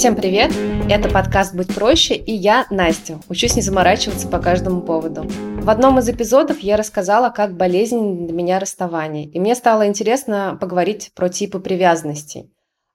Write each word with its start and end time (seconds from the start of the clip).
Всем 0.00 0.16
привет! 0.16 0.50
Это 0.88 1.10
подкаст 1.10 1.54
«Будь 1.54 1.74
проще» 1.74 2.14
и 2.14 2.32
я, 2.32 2.66
Настя, 2.70 3.20
учусь 3.28 3.56
не 3.56 3.60
заморачиваться 3.60 4.28
по 4.28 4.38
каждому 4.38 4.80
поводу. 4.80 5.26
В 5.28 5.68
одном 5.68 5.98
из 5.98 6.08
эпизодов 6.08 6.60
я 6.60 6.78
рассказала, 6.78 7.28
как 7.28 7.54
болезненно 7.54 8.26
для 8.26 8.34
меня 8.34 8.58
расставание, 8.58 9.26
и 9.26 9.38
мне 9.38 9.54
стало 9.54 9.86
интересно 9.86 10.56
поговорить 10.58 11.10
про 11.14 11.28
типы 11.28 11.60
привязанностей. 11.60 12.50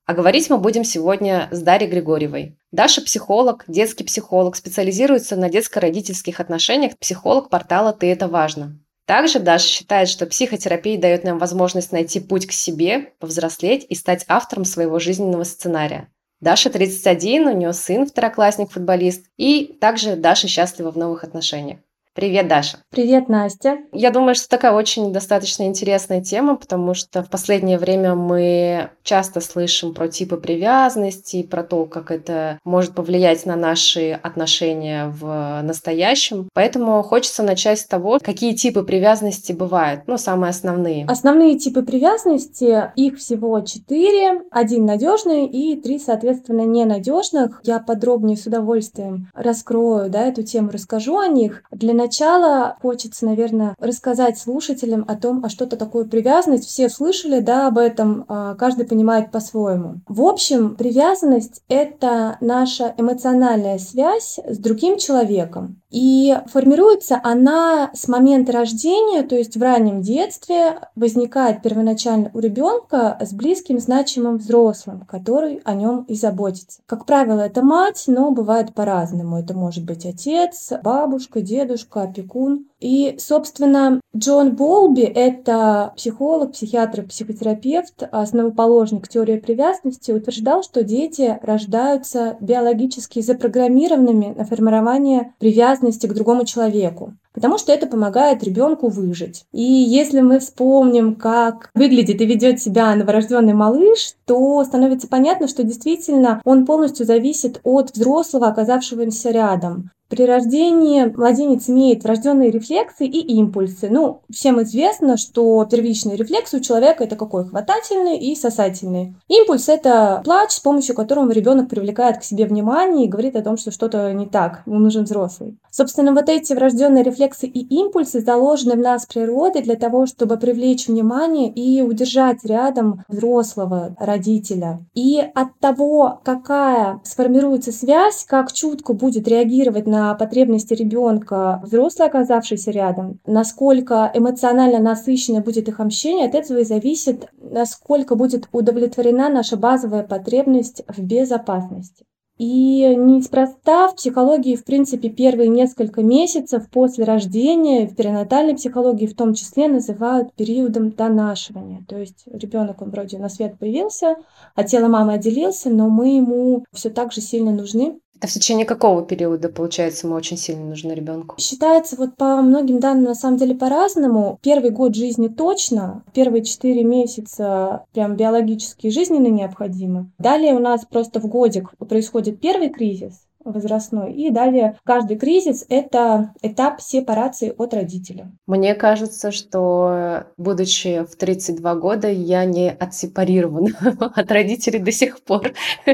А 0.07 0.15
говорить 0.15 0.49
мы 0.49 0.57
будем 0.57 0.83
сегодня 0.83 1.47
с 1.51 1.61
Дарьей 1.61 1.91
Григорьевой. 1.91 2.57
Даша– 2.71 3.01
психолог, 3.03 3.65
детский 3.67 4.03
психолог, 4.03 4.55
специализируется 4.55 5.35
на 5.35 5.47
детско-родительских 5.47 6.39
отношениях, 6.39 6.97
психолог 6.97 7.51
портала 7.51 7.93
«Ты 7.93 8.11
это 8.11 8.27
важно». 8.27 8.79
Также 9.05 9.37
Даша 9.37 9.67
считает, 9.67 10.09
что 10.09 10.25
психотерапия 10.25 10.99
дает 10.99 11.23
нам 11.23 11.37
возможность 11.37 11.91
найти 11.91 12.19
путь 12.19 12.47
к 12.47 12.51
себе, 12.51 13.13
повзрослеть 13.19 13.85
и 13.87 13.93
стать 13.93 14.25
автором 14.27 14.65
своего 14.65 14.97
жизненного 14.97 15.43
сценария. 15.43 16.09
Даша 16.45 16.69
31, 16.69 17.47
у 17.47 17.57
нее 17.57 17.73
сын 17.73 18.05
второклассник-футболист, 18.05 19.25
и 19.35 19.75
также 19.81 20.15
Даша 20.15 20.47
счастлива 20.47 20.91
в 20.91 20.95
новых 20.95 21.23
отношениях. 21.23 21.79
Привет, 22.15 22.47
Даша. 22.47 22.77
Привет, 22.91 23.27
Настя. 23.27 23.79
Я 23.91 24.09
думаю, 24.09 24.35
что 24.35 24.47
такая 24.47 24.71
очень 24.71 25.11
достаточно 25.11 25.63
интересная 25.63 26.21
тема, 26.21 26.55
потому 26.55 26.93
что 26.93 27.21
в 27.21 27.29
последнее 27.29 27.77
время 27.77 28.15
мы 28.15 28.89
часто 29.03 29.41
слышим 29.41 29.93
про 29.93 30.07
типы 30.07 30.37
привязанности, 30.37 31.43
про 31.43 31.61
то, 31.61 31.85
как 31.85 32.11
это 32.11 32.57
может 32.63 32.95
повлиять 32.95 33.45
на 33.45 33.57
наши 33.57 34.17
отношения 34.23 35.07
в 35.07 35.59
настоящем. 35.61 36.47
Поэтому 36.53 37.03
хочется 37.03 37.43
начать 37.43 37.79
с 37.79 37.85
того, 37.85 38.19
какие 38.23 38.55
типы 38.55 38.83
привязанности 38.83 39.51
бывают, 39.51 40.03
ну, 40.07 40.17
самые 40.17 40.51
основные. 40.51 41.05
Основные 41.07 41.59
типы 41.59 41.83
привязанности, 41.83 42.93
их 42.95 43.17
всего 43.17 43.59
четыре. 43.59 44.41
Один 44.51 44.85
надежный 44.85 45.47
и 45.47 45.75
три, 45.75 45.99
соответственно, 45.99 46.61
ненадежных. 46.61 47.59
Я 47.63 47.79
подробнее 47.79 48.37
с 48.37 48.45
удовольствием 48.45 49.27
раскрою 49.33 50.09
да, 50.09 50.27
эту 50.27 50.43
тему, 50.43 50.69
расскажу 50.71 51.17
о 51.17 51.27
них. 51.27 51.63
Для 51.71 51.93
начала 52.05 52.77
хочется, 52.81 53.25
наверное, 53.25 53.75
рассказать 53.79 54.37
слушателям 54.37 55.05
о 55.07 55.15
том, 55.15 55.43
а 55.43 55.49
что-то 55.49 55.75
такое 55.75 56.05
привязанность. 56.05 56.65
Все 56.67 56.87
слышали, 56.87 57.39
да, 57.39 57.67
об 57.67 57.77
этом, 57.77 58.25
а, 58.27 58.55
каждый 58.55 58.85
понимает 58.85 59.31
по-своему. 59.31 60.01
В 60.07 60.21
общем, 60.21 60.75
привязанность— 60.75 61.63
это 61.67 62.37
наша 62.41 62.93
эмоциональная 62.97 63.79
связь 63.79 64.39
с 64.45 64.57
другим 64.59 64.97
человеком. 64.97 65.81
И 65.95 66.37
формируется 66.47 67.21
она 67.23 67.89
с 67.93 68.09
момента 68.09 68.51
рождения, 68.51 69.23
то 69.23 69.33
есть 69.37 69.55
в 69.55 69.61
раннем 69.61 70.01
детстве 70.01 70.81
возникает 70.97 71.61
первоначально 71.61 72.31
у 72.33 72.39
ребенка 72.39 73.17
с 73.21 73.31
близким, 73.31 73.79
значимым 73.79 74.35
взрослым, 74.35 75.05
который 75.09 75.61
о 75.63 75.73
нем 75.73 76.03
и 76.09 76.15
заботится. 76.15 76.81
Как 76.85 77.05
правило, 77.05 77.39
это 77.39 77.63
мать, 77.63 78.03
но 78.07 78.31
бывает 78.31 78.73
по-разному. 78.73 79.39
Это 79.39 79.53
может 79.53 79.85
быть 79.85 80.05
отец, 80.05 80.73
бабушка, 80.83 81.39
дедушка, 81.39 82.01
опекун. 82.01 82.65
И, 82.85 83.15
собственно, 83.17 83.99
Джон 84.15 84.55
Болби— 84.55 85.01
это 85.15 85.91
психолог, 85.97 86.51
психиатр, 86.51 87.01
психотерапевт, 87.01 88.03
основоположник 88.11 89.07
теории 89.07 89.37
привязанности, 89.37 90.11
утверждал, 90.11 90.61
что 90.61 90.83
дети 90.83 91.39
рождаются 91.41 92.37
биологически 92.41 93.21
запрограммированными 93.21 94.35
на 94.37 94.45
формирование 94.45 95.33
привязанности 95.39 96.05
к 96.05 96.13
другому 96.13 96.45
человеку 96.45 97.13
потому 97.33 97.57
что 97.57 97.73
это 97.73 97.85
помогает 97.85 98.45
ребенку 98.45 98.87
выжить. 98.87 99.43
И 99.51 99.61
если 99.61 100.21
мы 100.21 100.39
вспомним, 100.39 101.15
как 101.15 101.69
выглядит 101.75 102.21
и 102.21 102.25
ведет 102.25 102.61
себя 102.61 102.95
новорожденный 102.95 103.51
малыш, 103.51 104.13
то 104.25 104.63
становится 104.63 105.09
понятно, 105.09 105.49
что 105.49 105.63
действительно 105.63 106.41
он 106.45 106.65
полностью 106.65 107.05
зависит 107.05 107.59
от 107.65 107.91
взрослого, 107.91 108.47
оказавшегося 108.47 109.31
рядом. 109.31 109.91
При 110.15 110.23
рождении 110.23 111.11
младенец 111.13 111.67
имеет 111.67 112.05
врожденные 112.05 112.49
рефлексы 112.49 113.05
и 113.05 113.19
импульсы. 113.35 113.89
Ну, 113.89 114.21
всем 114.31 114.63
известно, 114.63 115.17
что 115.17 115.67
первичный 115.69 116.15
рефлекс 116.15 116.53
у 116.53 116.61
человека 116.61 117.03
это 117.03 117.17
какой? 117.17 117.43
Хватательный 117.43 118.17
и 118.17 118.33
сосательный. 118.33 119.13
Импульс– 119.27 119.67
это 119.67 120.21
плач, 120.23 120.51
с 120.51 120.61
помощью 120.61 120.95
которого 120.95 121.29
ребенок 121.31 121.67
привлекает 121.67 122.19
к 122.19 122.23
себе 122.23 122.45
внимание 122.45 123.07
и 123.07 123.09
говорит 123.09 123.35
о 123.35 123.41
том, 123.41 123.57
что 123.57 123.71
что-то 123.71 124.13
не 124.13 124.25
так, 124.25 124.61
ему 124.65 124.79
нужен 124.79 125.03
взрослый. 125.03 125.57
Собственно, 125.69 126.13
вот 126.13 126.29
эти 126.29 126.53
врожденные 126.53 127.03
рефлексы 127.03 127.47
и 127.47 127.65
импульсы 127.75 128.21
заложены 128.21 128.75
в 128.75 128.79
нас 128.79 129.05
природой 129.05 129.63
для 129.63 129.75
того, 129.75 130.05
чтобы 130.05 130.37
привлечь 130.37 130.87
внимание 130.87 131.51
и 131.51 131.81
удержать 131.81 132.45
рядом 132.45 133.03
взрослого 133.09 133.97
родителя. 133.99 134.79
И 134.93 135.19
от 135.19 135.59
того, 135.59 136.21
какая 136.23 137.01
сформируется 137.03 137.73
связь, 137.73 138.23
как 138.23 138.53
чутко 138.53 138.93
будет 138.93 139.27
реагировать 139.27 139.87
на 139.87 140.04
потребности 140.13 140.73
ребенка, 140.73 141.59
взрослый, 141.63 142.07
оказавшийся 142.07 142.71
рядом, 142.71 143.19
насколько 143.25 144.11
эмоционально 144.13 144.79
насыщенно 144.79 145.41
будет 145.41 145.67
их 145.67 145.79
общение, 145.79 146.27
от 146.27 146.35
этого 146.35 146.59
и 146.59 146.63
зависит, 146.63 147.29
насколько 147.37 148.15
будет 148.15 148.47
удовлетворена 148.51 149.29
наша 149.29 149.57
базовая 149.57 150.03
потребность 150.03 150.83
в 150.87 151.01
безопасности. 151.01 152.05
И 152.37 152.93
неспроста 152.97 153.87
в 153.87 153.95
психологии, 153.95 154.57
в 154.57 154.65
принципе, 154.65 155.07
первые 155.09 155.47
несколько 155.47 156.03
месяцев 156.03 156.69
после 156.69 157.05
рождения, 157.05 157.87
в 157.87 157.95
перинатальной 157.95 158.55
психологии 158.55 159.07
в 159.07 159.15
том 159.15 159.33
числе, 159.33 159.69
называют 159.69 160.33
периодом 160.33 160.91
донашивания. 160.91 161.85
То 161.87 161.97
есть 161.97 162.25
ребенок, 162.25 162.81
он 162.81 162.89
вроде 162.89 163.19
на 163.19 163.29
свет 163.29 163.57
появился, 163.57 164.17
от 164.53 164.67
тела 164.67 164.89
мамы 164.89 165.13
отделился, 165.13 165.69
но 165.69 165.89
мы 165.89 166.17
ему 166.17 166.65
все 166.73 166.89
так 166.89 167.13
же 167.13 167.21
сильно 167.21 167.51
нужны, 167.51 167.99
это 168.17 168.27
в 168.27 168.31
течение 168.31 168.65
какого 168.65 169.03
периода, 169.03 169.49
получается, 169.49 170.07
мы 170.07 170.15
очень 170.15 170.37
сильно 170.37 170.65
нужны 170.65 170.93
ребенку? 170.93 171.35
Считается 171.39 171.95
вот 171.95 172.15
по 172.15 172.41
многим 172.41 172.79
данным 172.79 173.05
на 173.05 173.15
самом 173.15 173.37
деле 173.37 173.55
по-разному. 173.55 174.39
Первый 174.41 174.71
год 174.71 174.95
жизни 174.95 175.27
точно, 175.27 176.03
первые 176.13 176.43
четыре 176.43 176.83
месяца 176.83 177.85
прям 177.93 178.15
биологически 178.15 178.89
жизненно 178.89 179.27
необходимо. 179.27 180.09
Далее 180.17 180.53
у 180.53 180.59
нас 180.59 180.85
просто 180.85 181.19
в 181.19 181.27
годик 181.27 181.71
происходит 181.77 182.39
первый 182.39 182.69
кризис, 182.69 183.21
возрастной. 183.45 184.13
И 184.13 184.29
далее 184.29 184.77
каждый 184.83 185.17
кризис— 185.17 185.65
это 185.69 186.33
этап 186.41 186.81
сепарации 186.81 187.53
от 187.57 187.73
родителя. 187.73 188.31
Мне 188.47 188.75
кажется, 188.75 189.31
что, 189.31 190.25
будучи 190.37 191.05
в 191.05 191.15
32 191.15 191.75
года, 191.75 192.09
я 192.09 192.43
не 192.45 192.71
отсепарирована 192.71 193.69
от 194.15 194.31
родителей 194.31 194.79
до 194.79 194.91
сих 194.91 195.21
пор. 195.21 195.53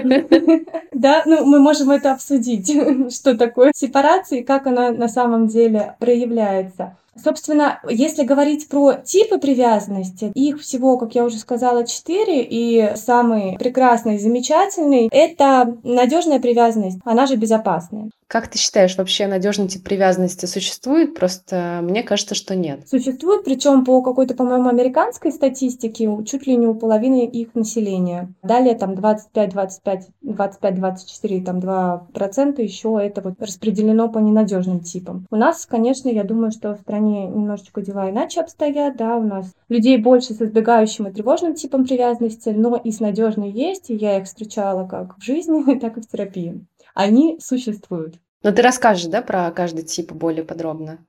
Да, 0.93 1.23
ну 1.25 1.45
мы 1.45 1.59
можем 1.59 1.89
это 1.89 2.11
обсудить, 2.11 2.71
что 3.15 3.35
такое 3.35 3.71
сепарация 3.73 4.39
и 4.39 4.43
как 4.43 4.67
она 4.67 4.91
на 4.91 5.07
самом 5.07 5.47
деле 5.47 5.95
проявляется. 5.99 6.95
Собственно, 7.15 7.79
если 7.89 8.23
говорить 8.23 8.69
про 8.69 8.93
типы 8.93 9.37
привязанности, 9.37 10.31
их 10.33 10.61
всего, 10.61 10.97
как 10.97 11.13
я 11.13 11.25
уже 11.25 11.37
сказала, 11.37 11.85
четыре, 11.85 12.43
и 12.43 12.95
самый 12.95 13.57
прекрасный, 13.57 14.17
замечательный— 14.17 15.09
это 15.11 15.77
надежная 15.83 16.39
привязанность, 16.39 16.99
она 17.03 17.25
же 17.25 17.35
безопасная. 17.35 18.09
Как 18.31 18.47
ты 18.47 18.57
считаешь, 18.57 18.97
вообще 18.97 19.27
надежный 19.27 19.67
тип 19.67 19.83
привязанности 19.83 20.45
существует? 20.45 21.15
Просто 21.15 21.81
мне 21.83 22.01
кажется, 22.01 22.33
что 22.33 22.55
нет. 22.55 22.87
Существует, 22.87 23.43
причем 23.43 23.83
по 23.83 24.01
какой-то, 24.01 24.35
по-моему, 24.35 24.69
американской 24.69 25.33
статистике, 25.33 26.09
чуть 26.25 26.47
ли 26.47 26.55
не 26.55 26.65
у 26.65 26.73
половины 26.73 27.25
их 27.25 27.55
населения. 27.55 28.33
Далее 28.41 28.75
там 28.75 28.95
25, 28.95 29.49
25, 29.49 30.07
25, 30.21 30.75
24, 30.75 31.41
там 31.41 31.59
2% 31.59 32.61
еще 32.61 32.97
это 33.03 33.19
вот 33.19 33.33
распределено 33.41 34.07
по 34.07 34.19
ненадежным 34.19 34.79
типам. 34.79 35.27
У 35.29 35.35
нас, 35.35 35.65
конечно, 35.65 36.07
я 36.07 36.23
думаю, 36.23 36.51
что 36.51 36.75
в 36.75 36.79
стране 36.79 37.27
немножечко 37.27 37.81
дела 37.81 38.09
иначе 38.09 38.39
обстоят, 38.39 38.95
да, 38.95 39.17
у 39.17 39.23
нас 39.23 39.53
людей 39.67 39.97
больше 39.97 40.33
с 40.33 40.41
избегающим 40.41 41.09
и 41.09 41.11
тревожным 41.11 41.53
типом 41.53 41.83
привязанности, 41.83 42.47
но 42.47 42.77
и 42.77 42.93
с 42.93 43.01
надежной 43.01 43.51
есть, 43.51 43.89
и 43.89 43.95
я 43.95 44.19
их 44.19 44.23
встречала 44.23 44.87
как 44.87 45.17
в 45.17 45.21
жизни, 45.21 45.77
так 45.81 45.97
и 45.97 46.01
в 46.01 46.07
терапии 46.07 46.65
они 46.93 47.39
существуют. 47.39 48.19
Но 48.43 48.51
ты 48.51 48.61
расскажешь, 48.61 49.05
да, 49.05 49.21
про 49.21 49.51
каждый 49.51 49.83
тип 49.83 50.11
более 50.11 50.43
подробно? 50.43 51.05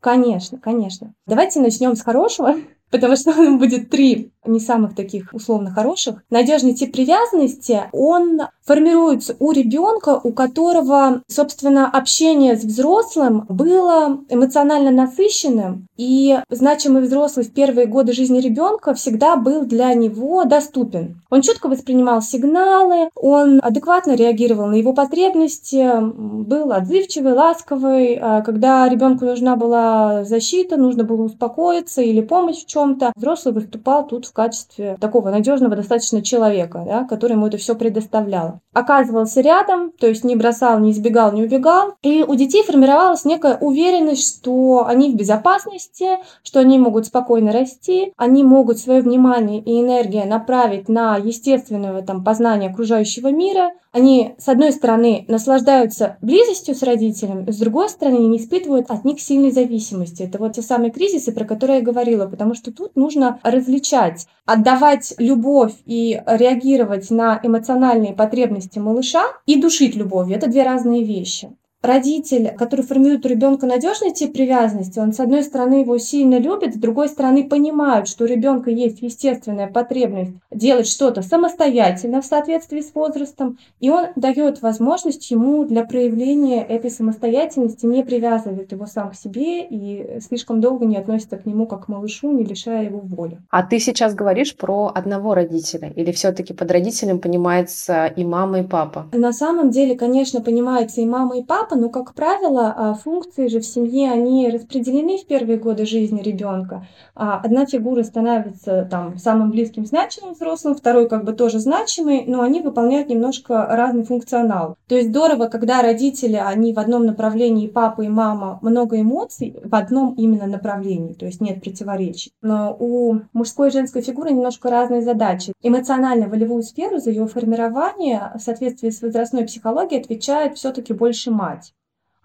Конечно, 0.00 0.58
конечно. 0.58 1.14
Давайте 1.26 1.60
начнем 1.60 1.96
с 1.96 2.02
хорошего, 2.02 2.56
потому 2.90 3.16
что 3.16 3.32
будет 3.58 3.90
три 3.90 4.32
не 4.46 4.60
самых 4.60 4.94
таких 4.94 5.30
условно 5.32 5.70
хороших. 5.70 6.22
Надежный 6.30 6.74
тип 6.74 6.92
привязанности, 6.92 7.82
он 7.92 8.42
формируется 8.64 9.36
у 9.38 9.52
ребенка, 9.52 10.20
у 10.22 10.32
которого, 10.32 11.22
собственно, 11.28 11.88
общение 11.88 12.56
с 12.56 12.64
взрослым 12.64 13.46
было 13.48 14.18
эмоционально 14.28 14.90
насыщенным, 14.90 15.86
и 15.96 16.38
значимый 16.50 17.02
взрослый 17.02 17.44
в 17.44 17.52
первые 17.52 17.86
годы 17.86 18.12
жизни 18.12 18.40
ребенка 18.40 18.94
всегда 18.94 19.36
был 19.36 19.64
для 19.64 19.94
него 19.94 20.44
доступен. 20.44 21.22
Он 21.30 21.42
четко 21.42 21.68
воспринимал 21.68 22.22
сигналы, 22.22 23.10
он 23.14 23.60
адекватно 23.62 24.14
реагировал 24.14 24.66
на 24.66 24.74
его 24.74 24.92
потребности, 24.92 25.86
был 26.00 26.72
отзывчивый, 26.72 27.32
ласковый. 27.32 28.18
А 28.20 28.42
когда 28.42 28.88
ребенку 28.88 29.24
нужна 29.24 29.56
была 29.56 30.24
защита, 30.24 30.76
нужно 30.76 31.04
было 31.04 31.22
успокоиться 31.22 32.02
или 32.02 32.20
помощь 32.20 32.62
в 32.62 32.66
чем-то, 32.66 33.12
взрослый 33.16 33.54
выступал 33.54 34.06
тут 34.06 34.26
в 34.26 34.32
качестве 34.36 34.96
такого 35.00 35.30
надежного 35.30 35.74
достаточно 35.74 36.22
человека, 36.22 36.84
да, 36.86 37.04
который 37.04 37.32
ему 37.32 37.46
это 37.46 37.56
все 37.56 37.74
предоставлял. 37.74 38.60
Оказывался 38.74 39.40
рядом, 39.40 39.90
то 39.92 40.06
есть 40.06 40.24
не 40.24 40.36
бросал, 40.36 40.78
не 40.78 40.92
избегал, 40.92 41.32
не 41.32 41.42
убегал. 41.42 41.94
И 42.02 42.22
у 42.22 42.34
детей 42.34 42.62
формировалась 42.62 43.24
некая 43.24 43.56
уверенность, 43.56 44.40
что 44.40 44.86
они 44.86 45.10
в 45.10 45.16
безопасности, 45.16 46.18
что 46.42 46.60
они 46.60 46.78
могут 46.78 47.06
спокойно 47.06 47.50
расти, 47.50 48.12
они 48.16 48.44
могут 48.44 48.78
свое 48.78 49.00
внимание 49.00 49.60
и 49.60 49.80
энергию 49.80 50.28
направить 50.28 50.88
на 50.88 51.16
естественное 51.16 52.02
там, 52.02 52.22
познание 52.22 52.70
окружающего 52.70 53.28
мира, 53.28 53.72
они, 53.96 54.34
с 54.36 54.46
одной 54.48 54.72
стороны, 54.72 55.24
наслаждаются 55.26 56.18
близостью 56.20 56.74
с 56.74 56.82
родителями, 56.82 57.50
с 57.50 57.56
другой 57.56 57.88
стороны, 57.88 58.18
не 58.18 58.36
испытывают 58.36 58.90
от 58.90 59.06
них 59.06 59.18
сильной 59.22 59.52
зависимости. 59.52 60.22
Это 60.22 60.36
вот 60.36 60.52
те 60.52 60.60
самые 60.60 60.90
кризисы, 60.90 61.32
про 61.32 61.46
которые 61.46 61.78
я 61.78 61.84
говорила, 61.84 62.26
потому 62.26 62.52
что 62.52 62.72
тут 62.72 62.94
нужно 62.94 63.40
различать, 63.42 64.25
отдавать 64.44 65.14
любовь 65.18 65.74
и 65.84 66.22
реагировать 66.26 67.10
на 67.10 67.40
эмоциональные 67.42 68.14
потребности 68.14 68.78
малыша 68.78 69.24
и 69.46 69.60
душить 69.60 69.96
любовью. 69.96 70.36
Это 70.36 70.48
две 70.48 70.62
разные 70.62 71.04
вещи 71.04 71.50
родитель, 71.86 72.54
который 72.56 72.84
формирует 72.84 73.24
у 73.24 73.28
ребенка 73.28 73.66
надежный 73.66 74.12
тип 74.12 74.32
привязанности, 74.32 74.98
он, 74.98 75.12
с 75.12 75.20
одной 75.20 75.42
стороны, 75.42 75.80
его 75.80 75.98
сильно 75.98 76.38
любит, 76.38 76.74
с 76.74 76.78
другой 76.78 77.08
стороны, 77.08 77.48
понимает, 77.48 78.08
что 78.08 78.24
у 78.24 78.26
ребенка 78.26 78.70
есть 78.70 79.02
естественная 79.02 79.68
потребность 79.68 80.32
делать 80.50 80.88
что-то 80.88 81.22
самостоятельно 81.22 82.20
в 82.20 82.26
соответствии 82.26 82.80
с 82.80 82.94
возрастом, 82.94 83.58
и 83.80 83.90
он 83.90 84.06
дает 84.16 84.62
возможность 84.62 85.30
ему 85.30 85.64
для 85.64 85.84
проявления 85.84 86.62
этой 86.62 86.90
самостоятельности, 86.90 87.86
не 87.86 88.02
привязывает 88.02 88.72
его 88.72 88.86
сам 88.86 89.10
к 89.10 89.14
себе 89.14 89.64
и 89.64 90.20
слишком 90.20 90.60
долго 90.60 90.86
не 90.86 90.96
относится 90.96 91.36
к 91.36 91.46
нему 91.46 91.66
как 91.66 91.86
к 91.86 91.88
малышу, 91.88 92.32
не 92.32 92.44
лишая 92.44 92.84
его 92.84 92.98
воли. 92.98 93.38
А 93.50 93.62
ты 93.62 93.78
сейчас 93.78 94.14
говоришь 94.14 94.56
про 94.56 94.90
одного 94.94 95.34
родителя, 95.34 95.92
или 95.94 96.10
все-таки 96.12 96.52
под 96.52 96.70
родителем 96.70 97.20
понимается 97.20 98.06
и 98.06 98.24
мама, 98.24 98.60
и 98.60 98.62
папа? 98.62 99.06
На 99.12 99.32
самом 99.32 99.70
деле, 99.70 99.94
конечно, 99.94 100.40
понимается 100.40 101.00
и 101.00 101.06
мама, 101.06 101.38
и 101.38 101.42
папа, 101.42 101.75
но, 101.76 101.88
как 101.88 102.14
правило, 102.14 102.74
а, 102.76 102.94
функции 102.94 103.48
же 103.48 103.60
в 103.60 103.66
семье, 103.66 104.10
они 104.10 104.48
распределены 104.48 105.18
в 105.18 105.26
первые 105.26 105.58
годы 105.58 105.86
жизни 105.86 106.22
ребенка. 106.22 106.86
А, 107.14 107.40
одна 107.40 107.66
фигура 107.66 108.02
становится 108.02 108.86
там 108.90 109.18
самым 109.18 109.50
близким, 109.50 109.86
значимым 109.86 110.34
взрослым, 110.34 110.74
второй 110.74 111.08
как 111.08 111.24
бы 111.24 111.32
тоже 111.32 111.58
значимый, 111.58 112.24
но 112.26 112.42
они 112.42 112.60
выполняют 112.60 113.08
немножко 113.08 113.66
разный 113.66 114.04
функционал. 114.04 114.76
То 114.88 114.94
есть 114.96 115.10
здорово, 115.10 115.46
когда 115.46 115.82
родители, 115.82 116.36
они 116.36 116.72
в 116.72 116.78
одном 116.78 117.06
направлении, 117.06 117.66
папа 117.66 118.02
и 118.02 118.08
мама, 118.08 118.58
много 118.62 119.00
эмоций 119.00 119.56
в 119.62 119.74
одном 119.74 120.14
именно 120.14 120.46
направлении, 120.46 121.14
то 121.14 121.26
есть 121.26 121.40
нет 121.40 121.62
противоречий. 121.62 122.32
Но 122.42 122.76
у 122.78 123.20
мужской 123.32 123.68
и 123.68 123.72
женской 123.72 124.02
фигуры 124.02 124.30
немножко 124.30 124.70
разные 124.70 125.02
задачи. 125.02 125.52
Эмоционально-волевую 125.62 126.62
сферу 126.62 126.98
за 126.98 127.10
ее 127.10 127.26
формирование 127.26 128.32
в 128.34 128.40
соответствии 128.40 128.90
с 128.90 129.02
возрастной 129.02 129.44
психологией 129.44 130.00
отвечает 130.00 130.56
все-таки 130.56 130.92
больше 130.92 131.30
мать 131.30 131.65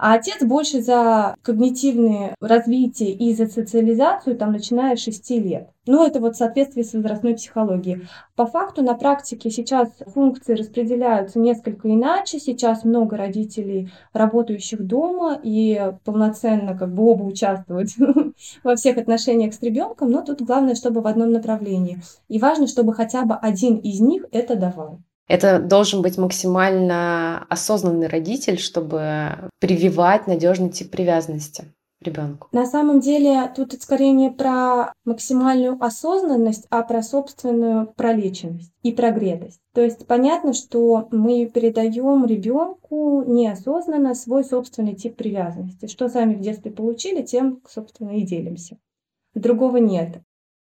а 0.01 0.15
отец 0.15 0.43
больше 0.43 0.81
за 0.81 1.35
когнитивное 1.43 2.33
развитие 2.41 3.11
и 3.11 3.35
за 3.35 3.45
социализацию, 3.45 4.35
там, 4.35 4.51
начиная 4.51 4.95
с 4.95 5.03
6 5.03 5.29
лет. 5.29 5.69
Ну, 5.85 6.03
это 6.03 6.19
вот 6.19 6.33
в 6.33 6.37
соответствии 6.39 6.81
с 6.81 6.93
возрастной 6.93 7.35
психологией. 7.35 8.07
По 8.35 8.47
факту 8.47 8.81
на 8.81 8.95
практике 8.95 9.51
сейчас 9.51 9.89
функции 10.07 10.55
распределяются 10.55 11.37
несколько 11.37 11.87
иначе. 11.87 12.39
Сейчас 12.39 12.83
много 12.83 13.15
родителей, 13.15 13.91
работающих 14.11 14.83
дома, 14.87 15.39
и 15.43 15.93
полноценно 16.03 16.75
как 16.75 16.95
бы 16.95 17.03
оба 17.03 17.21
участвуют 17.21 17.89
во 18.63 18.75
всех 18.75 18.97
отношениях 18.97 19.53
с 19.53 19.61
ребенком, 19.61 20.09
но 20.09 20.23
тут 20.23 20.41
главное, 20.41 20.73
чтобы 20.73 21.01
в 21.01 21.07
одном 21.07 21.31
направлении. 21.31 22.01
И 22.27 22.39
важно, 22.39 22.65
чтобы 22.65 22.95
хотя 22.95 23.23
бы 23.25 23.35
один 23.35 23.75
из 23.77 23.99
них 23.99 24.25
это 24.31 24.55
давал. 24.55 25.01
Это 25.31 25.59
должен 25.59 26.01
быть 26.01 26.17
максимально 26.17 27.45
осознанный 27.47 28.07
родитель, 28.07 28.59
чтобы 28.59 29.49
прививать 29.59 30.27
надежный 30.27 30.69
тип 30.69 30.91
привязанности 30.91 31.71
ребенку. 32.01 32.49
На 32.51 32.65
самом 32.65 32.99
деле 32.99 33.49
тут 33.55 33.71
скорее 33.81 34.11
не 34.11 34.29
про 34.29 34.91
максимальную 35.05 35.77
осознанность, 35.81 36.67
а 36.69 36.83
про 36.83 37.01
собственную 37.01 37.93
пролеченность 37.95 38.73
и 38.83 38.91
прогретость. 38.91 39.61
То 39.73 39.79
есть 39.79 40.05
понятно, 40.05 40.51
что 40.51 41.07
мы 41.11 41.45
передаем 41.45 42.25
ребенку 42.25 43.23
неосознанно 43.25 44.15
свой 44.15 44.43
собственный 44.43 44.95
тип 44.95 45.15
привязанности. 45.15 45.87
Что 45.87 46.09
сами 46.09 46.33
в 46.33 46.41
детстве 46.41 46.71
получили, 46.71 47.21
тем, 47.21 47.61
собственно, 47.69 48.17
и 48.17 48.23
делимся. 48.23 48.79
Другого 49.33 49.77
нет. 49.77 50.17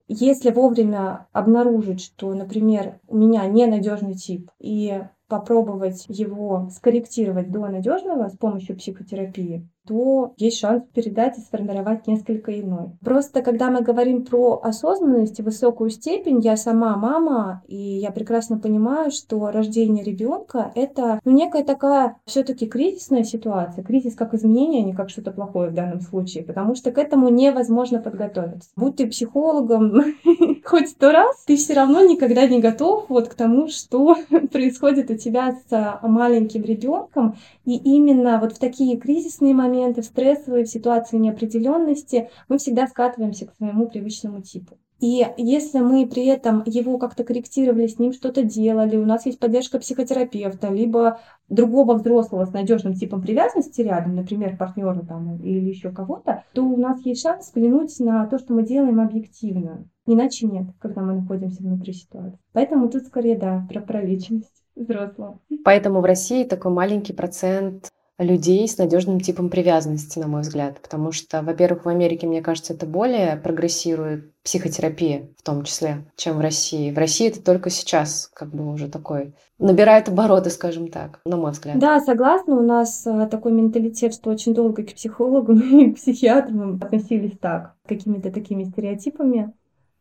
Если 0.09 0.51
вовремя 0.51 1.27
обнаружить, 1.33 2.01
что, 2.01 2.33
например, 2.33 3.01
у 3.09 3.17
меня 3.17 3.45
ненадежный 3.47 4.15
тип, 4.15 4.51
и 4.61 5.03
попробовать 5.27 6.05
его 6.09 6.69
скорректировать 6.73 7.51
до 7.51 7.67
надежного 7.67 8.29
с 8.29 8.37
помощью 8.37 8.77
психотерапии, 8.77 9.69
то 9.87 10.35
есть 10.37 10.59
шанс 10.59 10.85
передать 10.93 11.39
и 11.39 11.41
сформировать 11.41 12.07
несколько 12.07 12.59
иной. 12.59 12.91
Просто 13.05 13.43
когда 13.43 13.71
мы 13.71 13.83
говорим 13.83 14.25
про 14.25 14.61
осознанность 14.63 15.39
и 15.39 15.43
высокую 15.43 15.91
степень, 15.91 16.41
я 16.41 16.57
сама 16.57 16.97
мама, 16.97 17.63
и 17.69 17.77
я 17.77 18.11
прекрасно 18.11 18.59
понимаю, 18.59 19.11
что 19.11 19.51
рождение 19.51 20.05
ребенка 20.05 20.73
это 20.75 21.21
ну, 21.25 21.33
некая 21.33 21.65
такая 21.65 22.17
все-таки 22.25 22.67
кризисная 22.67 23.25
ситуация. 23.25 23.85
Кризис 23.85 24.15
как 24.15 24.35
изменение, 24.35 24.83
а 24.83 24.87
не 24.87 24.93
как 24.93 25.11
что-то 25.11 25.31
плохое 25.31 25.71
в 25.71 25.75
данном 25.75 26.01
случае, 26.01 26.45
потому 26.45 26.75
что 26.75 26.91
к 26.91 26.99
этому 26.99 27.29
невозможно 27.29 28.01
подготовиться. 28.01 28.71
Будь 28.77 28.97
ты 28.97 29.07
психологом 29.07 29.93
хоть 30.65 30.89
сто 30.89 31.13
раз, 31.13 31.45
ты 31.47 31.57
все 31.57 31.75
равно 31.75 32.05
никогда 32.05 32.47
не 32.47 32.61
готов 32.61 33.07
вот 33.09 33.29
к 33.29 33.35
тому, 33.35 33.69
что 33.69 34.17
происходит 34.53 35.11
у 35.11 35.17
тебя 35.17 35.57
с 35.69 36.01
маленьким 36.03 36.63
ребенком. 36.63 37.37
И 37.65 37.77
именно 37.77 38.39
вот 38.41 38.53
в 38.53 38.59
такие 38.59 38.97
кризисные 38.97 39.55
моменты 39.55 39.76
моменты, 39.77 40.03
в 40.03 40.07
стрессовые, 40.07 40.65
в 40.65 40.69
ситуации 40.69 41.17
неопределенности, 41.17 42.31
мы 42.49 42.59
всегда 42.59 42.87
скатываемся 42.87 43.47
к 43.47 43.55
своему 43.55 43.89
привычному 43.89 44.43
типу. 44.43 44.79
И 44.99 45.27
если 45.37 45.81
мы 45.81 46.07
при 46.07 46.25
этом 46.25 46.63
его 46.65 46.97
как-то 46.97 47.23
корректировали, 47.23 47.87
с 47.87 47.99
ним 47.99 48.15
что-то 48.15 48.43
делали, 48.43 48.97
у 48.97 49.05
нас 49.05 49.27
есть 49.27 49.39
поддержка 49.39 49.79
психотерапевта, 49.79 50.69
либо 50.69 51.21
другого 51.51 51.95
взрослого 51.95 52.47
с 52.47 52.53
надежным 52.53 52.95
типом 52.95 53.21
привязанности 53.21 53.83
рядом, 53.83 54.17
например, 54.17 54.57
партнера 54.57 55.01
там 55.01 55.37
или 55.43 55.69
еще 55.69 55.91
кого-то, 55.91 56.45
то 56.55 56.65
у 56.65 56.79
нас 56.79 57.05
есть 57.05 57.21
шанс 57.21 57.49
взглянуть 57.49 57.95
на 58.01 58.27
то, 58.27 58.39
что 58.39 58.55
мы 58.55 58.63
делаем 58.63 58.99
объективно. 58.99 59.85
Иначе 60.07 60.47
нет, 60.47 60.69
когда 60.79 61.03
мы 61.03 61.13
находимся 61.13 61.63
внутри 61.63 61.93
ситуации. 61.93 62.39
Поэтому 62.55 62.89
тут 62.89 63.05
скорее, 63.05 63.37
да, 63.37 63.67
про 63.69 63.83
пролеченность 63.83 64.65
взрослого. 64.75 65.41
Поэтому 65.63 66.01
в 66.01 66.05
России 66.07 66.45
такой 66.45 66.73
маленький 66.73 67.13
процент 67.13 67.91
людей 68.19 68.67
с 68.67 68.79
надежным 68.79 69.21
типом 69.21 69.51
привязанности, 69.51 70.19
на 70.19 70.27
мой 70.27 70.43
взгляд. 70.43 70.81
Потому 70.81 71.13
что, 71.13 71.43
во-первых, 71.43 71.85
в 71.85 71.89
Америке, 71.89 72.27
мне 72.27 72.43
кажется, 72.43 72.73
это 72.73 72.87
более 72.87 73.37
прогрессирует 73.37 74.33
психотерапия 74.43 75.29
в 75.37 75.43
том 75.43 75.65
числе, 75.65 76.05
чем 76.17 76.37
в 76.37 76.41
России. 76.41 76.91
В 76.91 76.99
России 76.99 77.29
это 77.29 77.43
только 77.43 77.69
сейчас 77.69 78.31
как 78.33 78.51
бы 78.51 78.73
уже 78.73 78.89
такой 78.89 79.35
набирает 79.59 80.09
обороты, 80.09 80.51
скажем 80.51 80.89
так, 80.89 81.21
на 81.25 81.37
мой 81.37 81.51
взгляд. 81.51 81.79
Да, 81.79 82.01
согласна. 82.01 82.57
У 82.57 82.63
нас 82.63 83.07
э, 83.07 83.29
такой 83.31 83.53
менталитет, 83.53 84.15
что 84.15 84.31
очень 84.31 84.55
долго 84.55 84.83
к 84.83 84.95
психологам 84.95 85.59
и 85.81 85.93
к 85.93 85.97
психиатрам 85.97 86.79
относились 86.83 87.39
так, 87.39 87.75
какими-то 87.87 88.31
такими 88.31 88.65
стереотипами. 88.65 89.53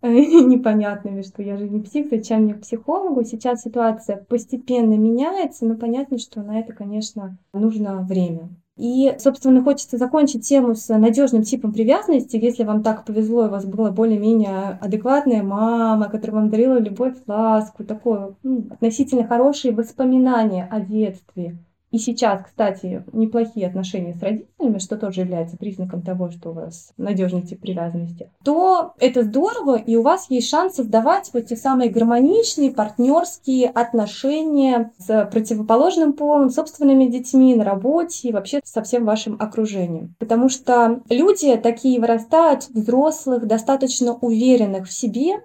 непонятными, 0.45 1.21
что 1.21 1.41
я 1.41 1.57
же 1.57 1.67
не 1.67 1.81
псих, 1.81 2.09
зачем 2.09 2.43
мне 2.43 2.53
к 2.53 2.61
психологу. 2.61 3.23
Сейчас 3.23 3.61
ситуация 3.61 4.17
постепенно 4.17 4.93
меняется, 4.93 5.65
но 5.65 5.75
понятно, 5.75 6.17
что 6.17 6.41
на 6.41 6.59
это, 6.59 6.73
конечно, 6.73 7.37
нужно 7.53 8.01
время. 8.01 8.49
И, 8.77 9.15
собственно, 9.19 9.63
хочется 9.63 9.97
закончить 9.97 10.45
тему 10.47 10.75
с 10.75 10.89
надежным 10.89 11.43
типом 11.43 11.71
привязанности. 11.71 12.35
Если 12.35 12.63
вам 12.63 12.83
так 12.83 13.05
повезло, 13.05 13.45
и 13.45 13.47
у 13.47 13.51
вас 13.51 13.65
была 13.65 13.89
более-менее 13.91 14.77
адекватная 14.81 15.43
мама, 15.43 16.09
которая 16.09 16.41
вам 16.41 16.49
дарила 16.49 16.77
любовь, 16.77 17.15
ласку, 17.25 17.85
такое 17.85 18.35
ну, 18.43 18.67
относительно 18.71 19.25
хорошие 19.25 19.73
воспоминания 19.73 20.67
о 20.69 20.81
детстве, 20.81 21.57
и 21.95 21.97
сейчас, 21.97 22.41
кстати, 22.43 23.05
неплохие 23.13 23.67
отношения 23.67 24.15
с 24.15 24.21
родителями, 24.21 24.79
что 24.79 24.97
тоже 24.97 25.21
является 25.21 25.55
признаком 25.55 26.01
того, 26.01 26.29
что 26.29 26.49
у 26.49 26.51
вас 26.51 26.91
надежный 26.97 27.41
тип 27.41 27.61
привязанности, 27.61 28.29
то 28.43 28.91
это 28.99 29.23
здорово, 29.23 29.77
и 29.77 29.95
у 29.95 30.01
вас 30.01 30.29
есть 30.29 30.49
шанс 30.49 30.75
создавать 30.75 31.29
вот 31.31 31.45
те 31.45 31.55
самые 31.55 31.89
гармоничные 31.89 32.71
партнерские 32.71 33.69
отношения 33.69 34.91
с 34.97 35.25
противоположным 35.31 36.11
полом, 36.11 36.49
собственными 36.49 37.05
детьми, 37.05 37.55
на 37.55 37.63
работе 37.63 38.27
и 38.27 38.33
вообще 38.33 38.59
со 38.65 38.83
всем 38.83 39.05
вашим 39.05 39.37
окружением. 39.39 40.15
Потому 40.19 40.49
что 40.49 40.99
люди 41.09 41.55
такие 41.55 42.01
вырастают 42.01 42.67
взрослых, 42.67 43.47
достаточно 43.47 44.15
уверенных 44.15 44.89
в 44.89 44.91
себе, 44.91 45.35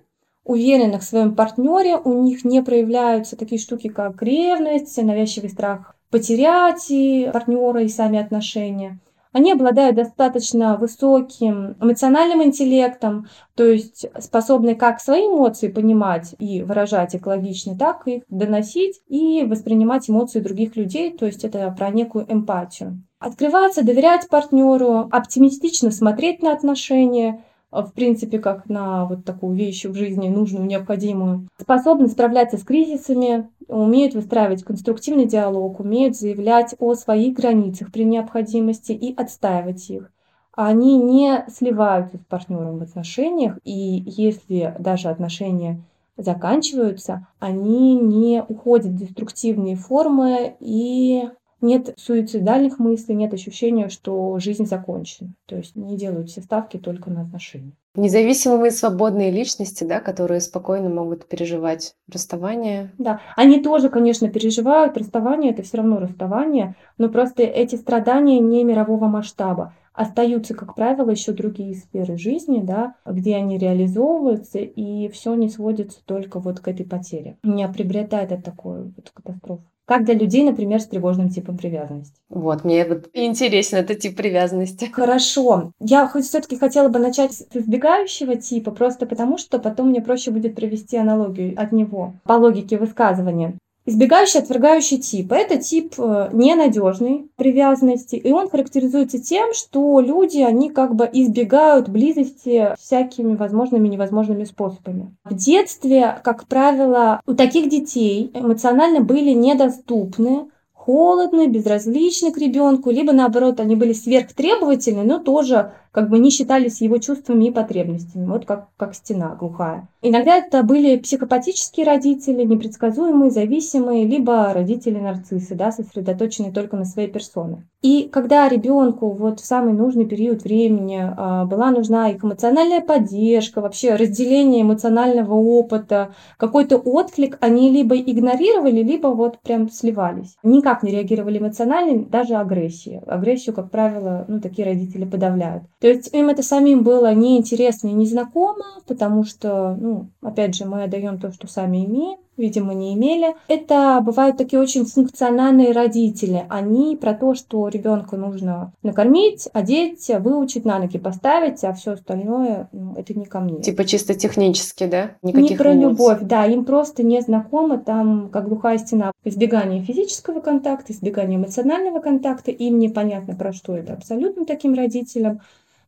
уверенных 0.42 1.02
в 1.02 1.04
своем 1.04 1.36
партнере, 1.36 1.96
у 1.96 2.12
них 2.24 2.44
не 2.44 2.60
проявляются 2.60 3.36
такие 3.36 3.60
штуки, 3.60 3.88
как 3.88 4.20
ревность, 4.20 5.00
навязчивый 5.00 5.50
страх 5.50 5.94
потерять 6.10 6.90
и 6.90 7.30
партнера, 7.32 7.82
и 7.82 7.88
сами 7.88 8.18
отношения. 8.18 8.98
они 9.32 9.52
обладают 9.52 9.96
достаточно 9.96 10.76
высоким 10.76 11.76
эмоциональным 11.80 12.42
интеллектом, 12.42 13.28
то 13.54 13.64
есть 13.64 14.06
способны 14.18 14.74
как 14.74 15.00
свои 15.00 15.28
эмоции 15.28 15.68
понимать 15.68 16.34
и 16.38 16.62
выражать 16.62 17.14
экологично, 17.14 17.78
так 17.78 18.08
и 18.08 18.24
доносить 18.28 19.00
и 19.06 19.44
воспринимать 19.44 20.10
эмоции 20.10 20.40
других 20.40 20.76
людей, 20.76 21.16
то 21.16 21.26
есть 21.26 21.44
это 21.44 21.72
про 21.76 21.90
некую 21.90 22.26
эмпатию. 22.32 23.02
Открываться, 23.20 23.84
доверять 23.84 24.28
партнеру, 24.28 25.08
оптимистично 25.12 25.90
смотреть 25.90 26.42
на 26.42 26.52
отношения, 26.52 27.44
в 27.70 27.92
принципе, 27.92 28.38
как 28.38 28.68
на 28.68 29.06
вот 29.06 29.24
такую 29.24 29.54
вещь 29.54 29.84
в 29.84 29.94
жизни 29.94 30.28
нужную, 30.28 30.66
необходимую. 30.66 31.48
Способны 31.58 32.08
справляться 32.08 32.56
с 32.56 32.62
кризисами, 32.62 33.48
умеют 33.68 34.14
выстраивать 34.14 34.64
конструктивный 34.64 35.26
диалог, 35.26 35.80
умеют 35.80 36.16
заявлять 36.16 36.74
о 36.78 36.94
своих 36.94 37.36
границах 37.36 37.92
при 37.92 38.04
необходимости 38.04 38.92
и 38.92 39.14
отстаивать 39.14 39.88
их. 39.90 40.10
Они 40.52 40.98
не 40.98 41.44
сливаются 41.48 42.18
с 42.18 42.24
партнером 42.24 42.78
в 42.78 42.82
отношениях, 42.82 43.58
и 43.64 44.02
если 44.04 44.74
даже 44.78 45.08
отношения 45.08 45.80
заканчиваются, 46.16 47.28
они 47.38 47.94
не 47.94 48.42
уходят 48.46 48.92
в 48.92 48.96
деструктивные 48.96 49.76
формы 49.76 50.56
и 50.60 51.30
нет 51.60 51.94
суицидальных 51.96 52.78
мыслей, 52.78 53.14
нет 53.14 53.34
ощущения, 53.34 53.88
что 53.88 54.38
жизнь 54.38 54.66
закончена. 54.66 55.34
То 55.46 55.56
есть 55.56 55.76
не 55.76 55.96
делают 55.96 56.30
все 56.30 56.40
ставки 56.40 56.76
только 56.78 57.10
на 57.10 57.22
отношения. 57.22 57.72
Независимые 57.96 58.70
свободные 58.70 59.32
личности, 59.32 59.82
да, 59.82 60.00
которые 60.00 60.40
спокойно 60.40 60.88
могут 60.88 61.26
переживать 61.26 61.94
расставание. 62.12 62.92
Да, 62.98 63.20
они 63.36 63.60
тоже, 63.60 63.88
конечно, 63.88 64.28
переживают 64.28 64.96
расставание, 64.96 65.52
это 65.52 65.62
все 65.62 65.78
равно 65.78 65.98
расставание, 65.98 66.76
но 66.98 67.08
просто 67.08 67.42
эти 67.42 67.74
страдания 67.74 68.38
не 68.38 68.62
мирового 68.62 69.06
масштаба. 69.06 69.74
Остаются, 70.00 70.54
как 70.54 70.76
правило, 70.76 71.10
еще 71.10 71.32
другие 71.32 71.74
сферы 71.74 72.16
жизни, 72.16 72.62
да, 72.62 72.94
где 73.04 73.36
они 73.36 73.58
реализовываются, 73.58 74.58
и 74.58 75.10
все 75.10 75.34
не 75.34 75.50
сводится 75.50 75.98
только 76.06 76.40
вот 76.40 76.60
к 76.60 76.68
этой 76.68 76.86
потере. 76.86 77.36
Не 77.42 77.68
приобретает 77.68 78.32
это 78.32 78.42
такую 78.42 78.94
вот 78.96 79.10
катастрофу 79.12 79.62
как 79.84 80.04
для 80.04 80.14
людей, 80.14 80.44
например, 80.44 80.80
с 80.80 80.86
тревожным 80.86 81.30
типом 81.30 81.58
привязанности. 81.58 82.14
Вот, 82.28 82.62
мне 82.62 82.84
вот 82.84 83.08
интересен 83.12 83.78
этот 83.78 83.98
тип 83.98 84.16
привязанности. 84.16 84.84
Хорошо. 84.84 85.72
Я 85.80 86.06
хоть 86.06 86.26
все-таки 86.26 86.56
хотела 86.56 86.88
бы 86.88 87.00
начать 87.00 87.32
с 87.32 87.44
избегающего 87.52 88.36
типа, 88.36 88.70
просто 88.70 89.06
потому 89.06 89.36
что 89.36 89.58
потом 89.58 89.88
мне 89.88 90.00
проще 90.00 90.30
будет 90.30 90.54
провести 90.54 90.96
аналогию 90.96 91.54
от 91.60 91.72
него 91.72 92.14
по 92.22 92.34
логике 92.34 92.78
высказывания. 92.78 93.58
Избегающий, 93.90 94.38
отвергающий 94.38 94.98
тип. 94.98 95.32
Это 95.32 95.58
тип 95.58 95.94
э, 95.98 96.28
ненадежной 96.32 97.28
привязанности, 97.34 98.14
и 98.14 98.30
он 98.30 98.48
характеризуется 98.48 99.18
тем, 99.20 99.52
что 99.52 99.98
люди, 99.98 100.38
они 100.38 100.70
как 100.70 100.94
бы 100.94 101.10
избегают 101.12 101.88
близости 101.88 102.72
всякими 102.78 103.34
возможными 103.34 103.88
и 103.88 103.90
невозможными 103.90 104.44
способами. 104.44 105.16
В 105.24 105.34
детстве, 105.34 106.20
как 106.22 106.46
правило, 106.46 107.20
у 107.26 107.34
таких 107.34 107.68
детей 107.68 108.30
эмоционально 108.32 109.00
были 109.00 109.30
недоступны 109.30 110.46
холодны, 110.72 111.48
безразличны 111.48 112.30
к 112.30 112.38
ребенку, 112.38 112.90
либо 112.90 113.12
наоборот, 113.12 113.58
они 113.58 113.74
были 113.74 113.92
сверхтребовательны, 113.92 115.02
но 115.02 115.18
тоже 115.18 115.72
как 115.92 116.08
бы 116.08 116.18
не 116.18 116.30
считались 116.30 116.80
его 116.80 116.98
чувствами 116.98 117.46
и 117.46 117.50
потребностями, 117.50 118.26
вот 118.26 118.46
как, 118.46 118.68
как 118.76 118.94
стена 118.94 119.34
глухая. 119.34 119.88
Иногда 120.02 120.36
это 120.36 120.62
были 120.62 120.96
психопатические 120.96 121.84
родители, 121.84 122.44
непредсказуемые, 122.44 123.30
зависимые, 123.30 124.06
либо 124.06 124.52
родители-нарциссы, 124.52 125.54
да, 125.54 125.72
сосредоточенные 125.72 126.52
только 126.52 126.76
на 126.76 126.84
своей 126.84 127.08
персоне. 127.08 127.66
И 127.82 128.08
когда 128.12 128.48
ребенку 128.48 129.10
вот 129.10 129.40
в 129.40 129.44
самый 129.44 129.72
нужный 129.72 130.04
период 130.04 130.44
времени 130.44 131.00
а, 131.02 131.46
была 131.46 131.70
нужна 131.70 132.10
их 132.10 132.22
эмоциональная 132.22 132.82
поддержка, 132.82 133.62
вообще 133.62 133.94
разделение 133.94 134.62
эмоционального 134.62 135.34
опыта, 135.34 136.14
какой-то 136.36 136.76
отклик, 136.76 137.38
они 137.40 137.70
либо 137.70 137.96
игнорировали, 137.96 138.82
либо 138.82 139.08
вот 139.08 139.40
прям 139.40 139.70
сливались. 139.70 140.36
Никак 140.42 140.82
не 140.82 140.92
реагировали 140.92 141.38
эмоционально, 141.38 142.04
даже 142.04 142.34
агрессии. 142.34 143.02
Агрессию, 143.06 143.54
как 143.54 143.70
правило, 143.70 144.26
ну, 144.28 144.40
такие 144.40 144.66
родители 144.66 145.04
подавляют. 145.04 145.64
То 145.80 145.88
есть 145.88 146.12
им 146.14 146.28
это 146.28 146.42
самим 146.42 146.82
было 146.82 147.14
неинтересно 147.14 147.88
и 147.88 147.92
незнакомо, 147.92 148.82
потому 148.86 149.24
что, 149.24 149.76
ну, 149.80 150.08
опять 150.20 150.54
же, 150.54 150.66
мы 150.66 150.82
отдаем 150.82 151.18
то, 151.18 151.32
что 151.32 151.48
сами 151.48 151.86
имеем, 151.86 152.18
видимо, 152.36 152.74
не 152.74 152.94
имели. 152.94 153.34
Это 153.48 154.00
бывают 154.02 154.36
такие 154.36 154.60
очень 154.60 154.84
функциональные 154.84 155.72
родители. 155.72 156.44
Они 156.50 156.96
про 156.96 157.14
то, 157.14 157.34
что 157.34 157.68
ребенка 157.68 158.18
нужно 158.18 158.72
накормить, 158.82 159.48
одеть, 159.54 160.10
выучить, 160.18 160.66
на 160.66 160.78
ноги 160.78 160.98
поставить, 160.98 161.64
а 161.64 161.72
все 161.72 161.92
остальное 161.92 162.68
ну, 162.72 162.94
это 162.96 163.14
не 163.14 163.24
ко 163.24 163.40
мне. 163.40 163.62
Типа 163.62 163.84
чисто 163.84 164.14
технически, 164.14 164.86
да? 164.86 165.12
Никаких 165.22 165.50
не 165.50 165.56
про 165.56 165.72
эмоций. 165.72 165.90
любовь, 165.90 166.18
да, 166.22 166.44
им 166.44 166.66
просто 166.66 167.02
не 167.02 167.20
знакомо 167.22 167.78
там, 167.78 168.28
как 168.30 168.48
глухая 168.48 168.76
стена. 168.76 169.12
Избегание 169.24 169.82
физического 169.82 170.40
контакта, 170.40 170.92
избегание 170.92 171.38
эмоционального 171.38 172.00
контакта, 172.00 172.50
им 172.50 172.78
непонятно 172.78 173.34
про 173.34 173.52
что 173.52 173.76
это 173.76 173.94
абсолютно 173.94 174.44
таким 174.44 174.74
родителям. 174.74 175.40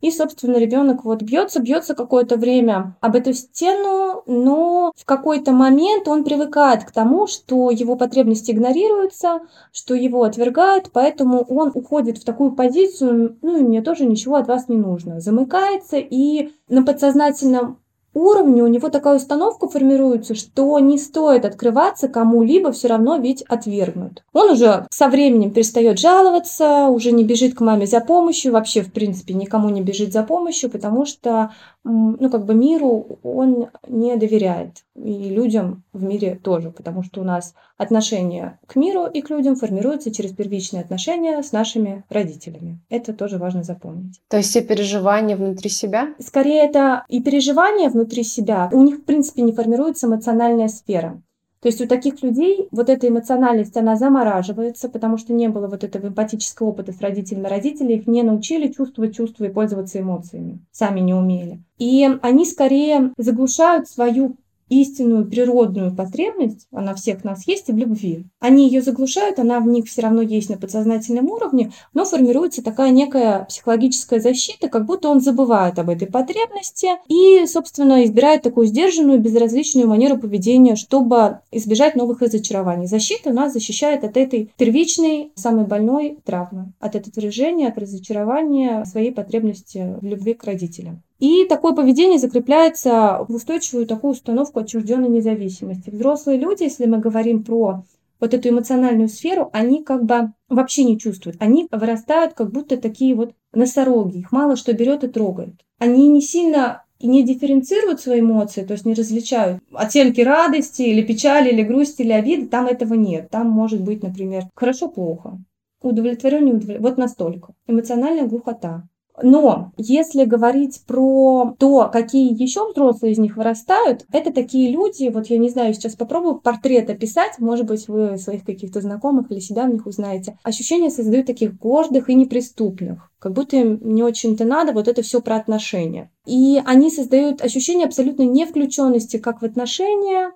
И, 0.03 0.11
собственно, 0.11 0.57
ребенок 0.57 1.05
вот 1.05 1.23
бьется, 1.23 1.63
бьется 1.63 1.95
какое-то 1.95 2.37
время 2.37 2.97
об 3.01 3.15
эту 3.15 3.33
стену, 3.33 4.25
но 4.27 4.93
в 4.97 5.05
какой-то 5.05 5.53
момент 5.53 6.09
он 6.09 6.25
привыкает 6.25 6.85
к 6.85 6.91
тому, 6.91 7.29
что 7.29 7.71
его 7.71 7.95
потребности 7.95 8.51
игнорируются, 8.51 9.43
что 9.73 9.95
его 9.95 10.25
отвергают, 10.25 10.91
поэтому 10.93 11.43
он 11.43 11.71
уходит 11.73 12.19
в 12.19 12.25
такую 12.25 12.53
позицию, 12.53 13.39
ну 13.43 13.59
и 13.59 13.63
мне 13.63 13.81
тоже 13.81 14.05
ничего 14.05 14.37
от 14.37 14.49
вас 14.49 14.69
не 14.69 14.77
нужно, 14.77 15.21
замыкается 15.21 15.99
и 15.99 16.51
на 16.69 16.83
подсознательном 16.83 17.79
уровне 18.15 18.63
у 18.63 18.67
него 18.67 18.89
такая 18.89 19.17
установка 19.17 19.69
формируется, 19.69 20.35
что 20.35 20.79
не 20.79 20.99
стоит 20.99 21.45
открываться 21.45 22.09
кому-либо, 22.09 22.73
все 22.73 22.89
равно 22.89 23.17
ведь 23.17 23.43
отвергнут. 23.43 24.23
Он 24.33 24.51
уже 24.51 24.87
со 24.91 25.09
временем 25.09 25.51
перестает 25.51 25.99
жаловаться, 25.99 26.89
уже 26.89 27.13
не 27.13 27.25
бежит 27.25 27.55
к 27.55 27.61
маме 27.61 27.87
за 27.87 28.01
помощью, 28.01 28.53
вообще, 28.53 28.83
в 28.83 28.93
принципе, 28.93 29.35
никому 29.35 29.69
не 29.71 29.81
бежит 29.81 30.13
за 30.13 30.23
помощью, 30.23 30.71
потому 30.71 31.07
что 31.07 31.53
ну, 31.85 32.31
как 32.31 32.45
бы 32.45 32.55
миру 32.55 33.19
он 33.23 33.69
не 33.89 34.17
доверяет. 34.17 34.85
И 34.95 35.29
людям 35.31 35.83
в 35.93 36.03
мире 36.05 36.39
тоже, 36.43 36.71
потому 36.71 37.03
что 37.03 37.21
у 37.21 37.25
нас 37.25 37.55
отношение 37.77 38.59
к 38.67 38.77
миру 38.77 39.07
и 39.07 39.21
к 39.21 39.31
людям 39.31 39.57
формируется 39.57 40.13
через 40.13 40.33
первичные 40.33 40.83
отношения 40.83 41.43
с 41.43 41.53
нашими 41.53 42.05
родителями. 42.09 42.79
Это 42.89 43.13
тоже 43.13 43.39
важно 43.39 43.63
запомнить. 43.63 44.21
То 44.29 44.37
есть 44.37 44.51
все 44.51 44.63
переживания 44.63 45.37
внутри 45.37 45.71
себя? 45.71 46.15
Скорее, 46.19 46.65
это 46.65 47.05
и 47.09 47.21
переживания 47.21 47.91
внутри 47.91 48.23
себя. 48.23 48.69
У 48.73 48.83
них, 48.83 48.99
в 48.99 49.05
принципе, 49.05 49.43
не 49.43 49.53
формируется 49.53 50.07
эмоциональная 50.07 50.69
сфера. 50.69 51.21
То 51.63 51.69
есть 51.69 51.81
у 51.81 51.87
таких 51.87 52.23
людей 52.25 52.67
вот 52.73 52.91
эта 52.91 53.07
эмоциональность, 53.07 53.77
она 53.77 53.95
замораживается, 53.95 54.89
потому 54.89 55.17
что 55.17 55.33
не 55.33 55.49
было 55.49 55.69
вот 55.69 55.85
этого 55.85 56.09
эмпатического 56.09 56.71
опыта 56.71 56.93
с 56.93 57.01
родителями. 57.01 57.47
Родители 57.47 57.93
их 57.93 58.09
не 58.09 58.25
научили 58.25 58.73
чувствовать 58.73 59.15
чувства 59.15 59.45
и 59.45 59.49
пользоваться 59.49 60.01
эмоциями. 60.01 60.59
Сами 60.73 60.99
не 60.99 61.15
умели. 61.15 61.63
И 61.79 62.09
они 62.21 62.47
скорее 62.47 63.13
заглушают 63.17 63.89
свою 63.89 64.37
истинную 64.81 65.27
природную 65.27 65.95
потребность, 65.95 66.67
она 66.73 66.95
всех 66.95 67.25
нас 67.25 67.47
есть, 67.47 67.69
и 67.69 67.73
в 67.73 67.77
любви. 67.77 68.27
Они 68.41 68.67
ее 68.67 68.81
заглушают, 68.83 69.39
она 69.39 69.61
в 69.61 69.67
них 69.67 69.87
все 69.87 70.03
равно 70.03 70.23
есть 70.23 70.49
на 70.49 70.57
подсознательном 70.57 71.31
уровне, 71.31 71.73
но 71.93 72.05
формируется 72.05 72.63
такая 72.63 72.91
некая 72.91 73.45
психологическая 73.45 74.21
защита, 74.21 74.69
как 74.69 74.87
будто 74.87 75.09
он 75.09 75.21
забывает 75.21 75.79
об 75.79 75.91
этой 75.91 76.09
потребности 76.09 76.89
и, 77.09 77.47
собственно, 77.47 78.05
избирает 78.05 78.43
такую 78.43 78.67
сдержанную, 78.67 79.21
безразличную 79.21 79.89
манеру 79.89 80.19
поведения, 80.19 80.77
чтобы 80.77 81.41
избежать 81.51 81.95
новых 81.95 82.21
разочарований. 82.21 82.87
Защита 82.87 83.33
нас 83.33 83.53
защищает 83.53 84.05
от 84.05 84.17
этой 84.17 84.51
первичной, 84.57 85.33
самой 85.35 85.67
больной 85.67 86.19
травмы, 86.25 86.73
от 86.81 86.97
отвержения, 86.97 87.69
от 87.69 87.79
разочарования 87.79 88.85
своей 88.85 89.13
потребности 89.13 89.97
в 90.01 90.05
любви 90.05 90.35
к 90.35 90.45
родителям. 90.45 91.03
И 91.23 91.45
такое 91.45 91.73
поведение 91.73 92.19
закрепляется 92.19 93.25
в 93.29 93.37
устойчивую 93.37 93.87
такую 93.87 94.11
установку 94.11 94.59
отчужденной 94.59 95.09
независимости. 95.09 95.89
Взрослые 95.89 96.37
люди, 96.37 96.65
если 96.65 96.87
мы 96.87 96.99
говорим 96.99 97.45
про 97.45 97.85
вот 98.19 98.35
эту 98.35 98.49
эмоциональную 98.49 99.09
сферу, 99.09 99.49
они 99.53 99.85
как 99.85 100.03
бы 100.03 100.33
вообще 100.49 100.83
не 100.83 100.99
чувствуют. 100.99 101.37
Они 101.39 101.69
вырастают 101.71 102.33
как 102.35 102.51
будто 102.51 102.77
такие 102.77 103.15
вот 103.15 103.35
носороги, 103.55 104.19
их 104.19 104.33
мало 104.33 104.57
что 104.57 104.73
берет 104.73 105.05
и 105.05 105.07
трогает. 105.07 105.55
Они 105.79 106.09
не 106.09 106.23
сильно 106.23 106.83
и 106.99 107.07
не 107.07 107.23
дифференцируют 107.23 108.01
свои 108.01 108.19
эмоции, 108.19 108.65
то 108.65 108.73
есть 108.73 108.85
не 108.85 108.95
различают 108.95 109.63
оттенки 109.73 110.23
радости 110.23 110.83
или 110.83 111.03
печали, 111.03 111.51
или 111.51 111.63
грусти, 111.63 112.03
или 112.03 112.11
обиды, 112.11 112.49
там 112.49 112.67
этого 112.67 112.95
нет. 112.95 113.31
Там 113.31 113.49
может 113.49 113.81
быть, 113.81 114.03
например, 114.03 114.49
хорошо-плохо, 114.57 115.39
удовлетворен, 115.83 116.47
не 116.47 116.79
вот 116.79 116.99
настолько. 116.99 117.55
Эмоциональная 117.69 118.27
глухота. 118.27 118.89
Но 119.21 119.73
если 119.77 120.25
говорить 120.25 120.83
про 120.87 121.55
то, 121.59 121.91
какие 121.93 122.33
еще 122.41 122.71
взрослые 122.71 123.13
из 123.13 123.19
них 123.19 123.37
вырастают, 123.37 124.07
это 124.13 124.33
такие 124.33 124.71
люди, 124.73 125.11
вот 125.13 125.27
я 125.27 125.39
не 125.39 125.51
знаю, 125.51 125.75
сейчас 125.75 125.97
попробую 125.97 126.37
портрет 126.37 126.89
описать, 126.89 127.39
может 127.39 127.67
быть, 127.67 127.89
вы 127.89 128.17
своих 128.17 128.45
каких-то 128.45 128.81
знакомых 128.81 129.31
или 129.31 129.41
себя 129.41 129.65
в 129.65 129.73
них 129.73 129.87
узнаете. 129.87 130.39
Ощущение 130.43 130.91
создают 130.91 131.27
таких 131.27 131.59
гордых 131.59 132.09
и 132.09 132.15
неприступных 132.15 133.13
как 133.23 133.35
будто 133.35 133.57
им 133.57 133.79
не 133.83 134.03
очень-то 134.03 134.45
надо, 134.45 134.73
вот 134.73 134.89
это 134.89 135.03
все 135.03 135.23
про 135.23 135.37
отношения. 135.37 136.11
И 136.27 136.61
они 136.65 136.91
создают 136.91 137.41
ощущение 137.41 137.87
абсолютной 137.87 138.27
невключенности 138.27 139.17
как 139.17 139.43
в 139.43 139.45
отношения, 139.45 140.33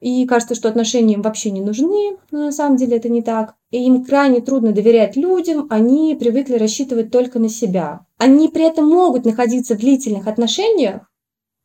и 0.00 0.26
кажется, 0.26 0.54
что 0.54 0.68
отношения 0.68 1.14
им 1.14 1.22
вообще 1.22 1.50
не 1.50 1.60
нужны, 1.60 2.18
но 2.30 2.46
на 2.46 2.52
самом 2.52 2.76
деле 2.76 2.98
это 2.98 3.08
не 3.08 3.22
так. 3.22 3.54
И 3.70 3.84
им 3.84 4.04
крайне 4.04 4.40
трудно 4.40 4.72
доверять 4.72 5.16
людям, 5.16 5.66
они 5.70 6.16
привыкли 6.18 6.56
рассчитывать 6.56 7.10
только 7.10 7.38
на 7.38 7.48
себя. 7.48 8.06
Они 8.18 8.48
при 8.48 8.64
этом 8.64 8.88
могут 8.88 9.24
находиться 9.24 9.74
в 9.74 9.78
длительных 9.78 10.26
отношениях, 10.26 11.10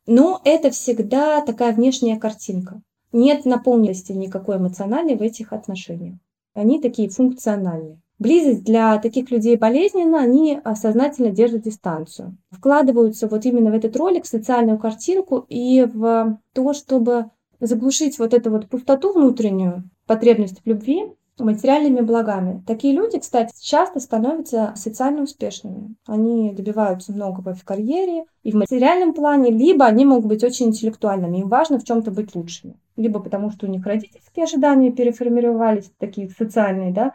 но 0.06 0.40
это 0.44 0.70
всегда 0.70 1.42
такая 1.42 1.72
внешняя 1.72 2.18
картинка. 2.18 2.82
Нет 3.12 3.44
наполненности 3.44 4.12
никакой 4.12 4.56
эмоциональной 4.56 5.16
в 5.16 5.22
этих 5.22 5.52
отношениях. 5.52 6.16
Они 6.54 6.80
такие 6.80 7.08
функциональные. 7.08 8.00
Близость 8.18 8.62
для 8.62 8.98
таких 8.98 9.30
людей 9.30 9.56
болезненна, 9.56 10.20
они 10.20 10.60
сознательно 10.76 11.30
держат 11.30 11.62
дистанцию. 11.62 12.36
Вкладываются 12.50 13.26
вот 13.26 13.44
именно 13.44 13.70
в 13.70 13.74
этот 13.74 13.96
ролик, 13.96 14.24
в 14.24 14.28
социальную 14.28 14.78
картинку 14.78 15.44
и 15.48 15.84
в 15.84 16.38
то, 16.54 16.72
чтобы 16.72 17.30
заглушить 17.66 18.18
вот 18.18 18.34
эту 18.34 18.50
вот 18.50 18.68
пустоту 18.68 19.12
внутреннюю, 19.12 19.88
потребность 20.06 20.60
в 20.62 20.66
любви 20.68 21.06
материальными 21.38 22.00
благами. 22.00 22.62
Такие 22.66 22.94
люди, 22.94 23.18
кстати, 23.18 23.52
часто 23.60 24.00
становятся 24.00 24.72
социально 24.76 25.22
успешными. 25.22 25.94
Они 26.06 26.52
добиваются 26.52 27.12
многого 27.12 27.54
в 27.54 27.64
карьере 27.64 28.24
и 28.42 28.52
в 28.52 28.54
материальном 28.54 29.14
плане, 29.14 29.50
либо 29.50 29.86
они 29.86 30.04
могут 30.04 30.26
быть 30.26 30.44
очень 30.44 30.66
интеллектуальными. 30.66 31.38
Им 31.38 31.48
важно 31.48 31.78
в 31.78 31.84
чем-то 31.84 32.10
быть 32.10 32.34
лучшими. 32.34 32.76
Либо 32.96 33.20
потому, 33.20 33.50
что 33.50 33.66
у 33.66 33.70
них 33.70 33.84
родительские 33.86 34.44
ожидания 34.44 34.92
переформировались, 34.92 35.90
такие 35.98 36.28
социальные 36.30 36.92
да, 36.92 37.14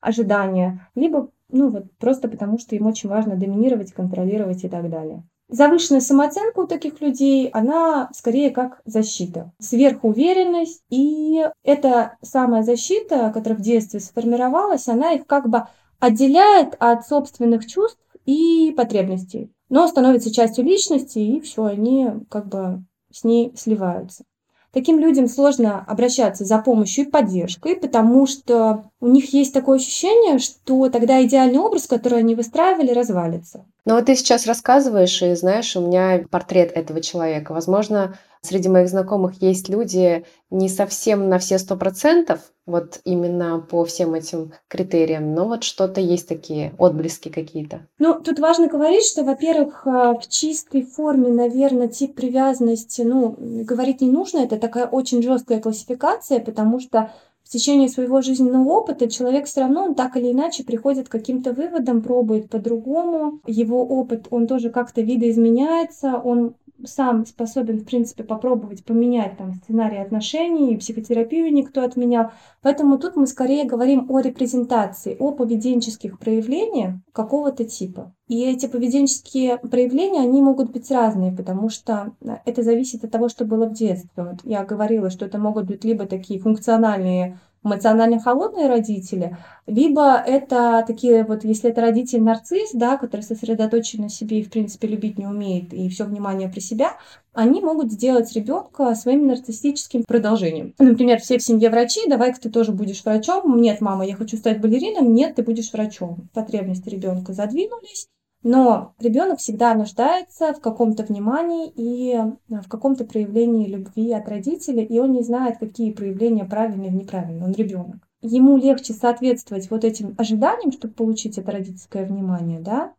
ожидания, 0.00 0.88
либо 0.94 1.30
ну 1.50 1.68
вот 1.68 1.90
просто 1.98 2.28
потому, 2.28 2.58
что 2.58 2.76
им 2.76 2.86
очень 2.86 3.08
важно 3.08 3.36
доминировать, 3.36 3.92
контролировать 3.92 4.64
и 4.64 4.68
так 4.68 4.90
далее. 4.90 5.24
Завышенная 5.48 6.00
самооценка 6.00 6.60
у 6.60 6.66
таких 6.66 7.00
людей, 7.00 7.48
она 7.48 8.10
скорее 8.12 8.50
как 8.50 8.82
защита. 8.84 9.50
Сверхуверенность. 9.58 10.82
И 10.90 11.42
эта 11.64 12.18
самая 12.22 12.62
защита, 12.62 13.30
которая 13.32 13.58
в 13.58 13.62
детстве 13.62 14.00
сформировалась, 14.00 14.88
она 14.88 15.12
их 15.12 15.26
как 15.26 15.48
бы 15.48 15.64
отделяет 16.00 16.76
от 16.78 17.06
собственных 17.06 17.66
чувств 17.66 17.98
и 18.26 18.74
потребностей. 18.76 19.50
Но 19.70 19.86
становится 19.88 20.32
частью 20.32 20.64
личности, 20.64 21.18
и 21.18 21.40
все, 21.40 21.64
они 21.64 22.10
как 22.28 22.48
бы 22.48 22.84
с 23.10 23.24
ней 23.24 23.52
сливаются. 23.56 24.24
Таким 24.72 24.98
людям 24.98 25.28
сложно 25.28 25.84
обращаться 25.86 26.44
за 26.44 26.58
помощью 26.58 27.06
и 27.06 27.08
поддержкой, 27.08 27.74
потому 27.74 28.26
что 28.26 28.84
у 29.00 29.08
них 29.08 29.32
есть 29.32 29.54
такое 29.54 29.78
ощущение, 29.78 30.38
что 30.38 30.90
тогда 30.90 31.22
идеальный 31.24 31.58
образ, 31.58 31.86
который 31.86 32.18
они 32.18 32.34
выстраивали, 32.34 32.92
развалится. 32.92 33.64
Но 33.86 33.94
вот 33.94 34.04
ты 34.04 34.14
сейчас 34.14 34.46
рассказываешь, 34.46 35.22
и 35.22 35.34
знаешь, 35.34 35.74
у 35.74 35.80
меня 35.80 36.24
портрет 36.30 36.72
этого 36.74 37.00
человека. 37.00 37.52
Возможно, 37.52 38.18
среди 38.42 38.68
моих 38.68 38.88
знакомых 38.88 39.42
есть 39.42 39.68
люди 39.68 40.24
не 40.50 40.68
совсем 40.68 41.28
на 41.28 41.38
все 41.38 41.58
сто 41.58 41.76
процентов, 41.76 42.40
вот 42.66 43.00
именно 43.04 43.60
по 43.60 43.84
всем 43.84 44.14
этим 44.14 44.52
критериям, 44.68 45.34
но 45.34 45.48
вот 45.48 45.64
что-то 45.64 46.00
есть 46.00 46.28
такие 46.28 46.74
отблески 46.78 47.30
какие-то. 47.30 47.86
Ну, 47.98 48.20
тут 48.20 48.38
важно 48.38 48.68
говорить, 48.68 49.04
что, 49.04 49.24
во-первых, 49.24 49.86
э, 49.86 49.90
в 50.20 50.28
чистой 50.28 50.82
форме, 50.82 51.28
наверное, 51.28 51.88
тип 51.88 52.14
привязанности, 52.14 53.02
ну, 53.02 53.34
говорить 53.38 54.00
не 54.02 54.10
нужно, 54.10 54.40
это 54.40 54.58
такая 54.58 54.86
очень 54.86 55.22
жесткая 55.22 55.60
классификация, 55.60 56.40
потому 56.40 56.78
что 56.78 57.10
в 57.48 57.50
течение 57.50 57.88
своего 57.88 58.20
жизненного 58.20 58.68
опыта 58.68 59.08
человек 59.08 59.46
все 59.46 59.62
равно, 59.62 59.86
он 59.86 59.94
так 59.94 60.18
или 60.18 60.32
иначе 60.32 60.64
приходит 60.64 61.08
к 61.08 61.12
каким-то 61.12 61.54
выводам, 61.54 62.02
пробует 62.02 62.50
по-другому. 62.50 63.40
Его 63.46 63.86
опыт, 63.86 64.26
он 64.30 64.46
тоже 64.46 64.68
как-то 64.68 65.00
видоизменяется, 65.00 66.20
он 66.22 66.56
сам 66.84 67.26
способен, 67.26 67.78
в 67.78 67.84
принципе, 67.84 68.24
попробовать 68.24 68.84
поменять 68.84 69.36
там 69.36 69.54
сценарий 69.54 69.98
отношений, 69.98 70.74
и 70.74 70.76
психотерапию 70.76 71.52
никто 71.52 71.82
отменял. 71.82 72.30
Поэтому 72.62 72.98
тут 72.98 73.16
мы 73.16 73.26
скорее 73.26 73.64
говорим 73.64 74.06
о 74.10 74.20
репрезентации, 74.20 75.16
о 75.18 75.32
поведенческих 75.32 76.18
проявлениях 76.18 76.94
какого-то 77.12 77.64
типа. 77.64 78.14
И 78.28 78.44
эти 78.44 78.66
поведенческие 78.66 79.58
проявления, 79.58 80.20
они 80.20 80.42
могут 80.42 80.70
быть 80.70 80.90
разные, 80.90 81.32
потому 81.32 81.68
что 81.70 82.12
это 82.44 82.62
зависит 82.62 83.04
от 83.04 83.10
того, 83.10 83.28
что 83.28 83.44
было 83.44 83.66
в 83.66 83.72
детстве. 83.72 84.10
Вот 84.16 84.40
я 84.44 84.64
говорила, 84.64 85.10
что 85.10 85.24
это 85.24 85.38
могут 85.38 85.64
быть 85.64 85.84
либо 85.84 86.06
такие 86.06 86.38
функциональные 86.38 87.38
эмоционально 87.64 88.20
холодные 88.20 88.68
родители, 88.68 89.36
либо 89.66 90.16
это 90.16 90.84
такие 90.86 91.24
вот, 91.24 91.44
если 91.44 91.70
это 91.70 91.80
родитель 91.80 92.22
нарцисс, 92.22 92.70
да, 92.72 92.96
который 92.96 93.22
сосредоточен 93.22 94.02
на 94.02 94.08
себе 94.08 94.40
и, 94.40 94.42
в 94.44 94.50
принципе, 94.50 94.88
любить 94.88 95.18
не 95.18 95.26
умеет 95.26 95.72
и 95.74 95.88
все 95.88 96.04
внимание 96.04 96.48
при 96.48 96.60
себя, 96.60 96.96
они 97.32 97.60
могут 97.60 97.92
сделать 97.92 98.32
ребенка 98.34 98.94
своим 98.94 99.26
нарциссическим 99.26 100.04
продолжением. 100.04 100.74
Например, 100.78 101.20
все 101.20 101.38
в 101.38 101.42
семье 101.42 101.70
врачи, 101.70 102.00
давай-ка 102.08 102.40
ты 102.40 102.50
тоже 102.50 102.72
будешь 102.72 103.04
врачом. 103.04 103.60
Нет, 103.60 103.80
мама, 103.80 104.04
я 104.06 104.16
хочу 104.16 104.36
стать 104.36 104.60
балерином. 104.60 105.12
Нет, 105.12 105.36
ты 105.36 105.42
будешь 105.42 105.72
врачом. 105.72 106.28
Потребности 106.34 106.88
ребенка 106.88 107.32
задвинулись. 107.32 108.08
Но 108.42 108.94
ребенок 109.00 109.40
всегда 109.40 109.74
нуждается 109.74 110.52
в 110.52 110.60
каком-то 110.60 111.02
внимании 111.02 111.72
и 111.74 112.14
э, 112.14 112.60
в 112.60 112.68
каком-то 112.68 113.04
проявлении 113.04 113.66
любви 113.66 114.12
от 114.12 114.28
родителей, 114.28 114.84
и 114.84 115.00
он 115.00 115.12
не 115.12 115.22
знает, 115.22 115.58
какие 115.58 115.92
проявления 115.92 116.44
правильные 116.44 116.90
и 116.90 116.94
неправильные. 116.94 117.44
Он 117.44 117.52
ребенок. 117.52 117.96
Ему 118.20 118.56
легче 118.56 118.92
соответствовать 118.92 119.70
вот 119.70 119.84
этим 119.84 120.14
ожиданиям, 120.18 120.72
чтобы 120.72 120.94
получить 120.94 121.38
это 121.38 121.50
родительское 121.50 122.04
внимание, 122.04 122.60
да, 122.60 122.94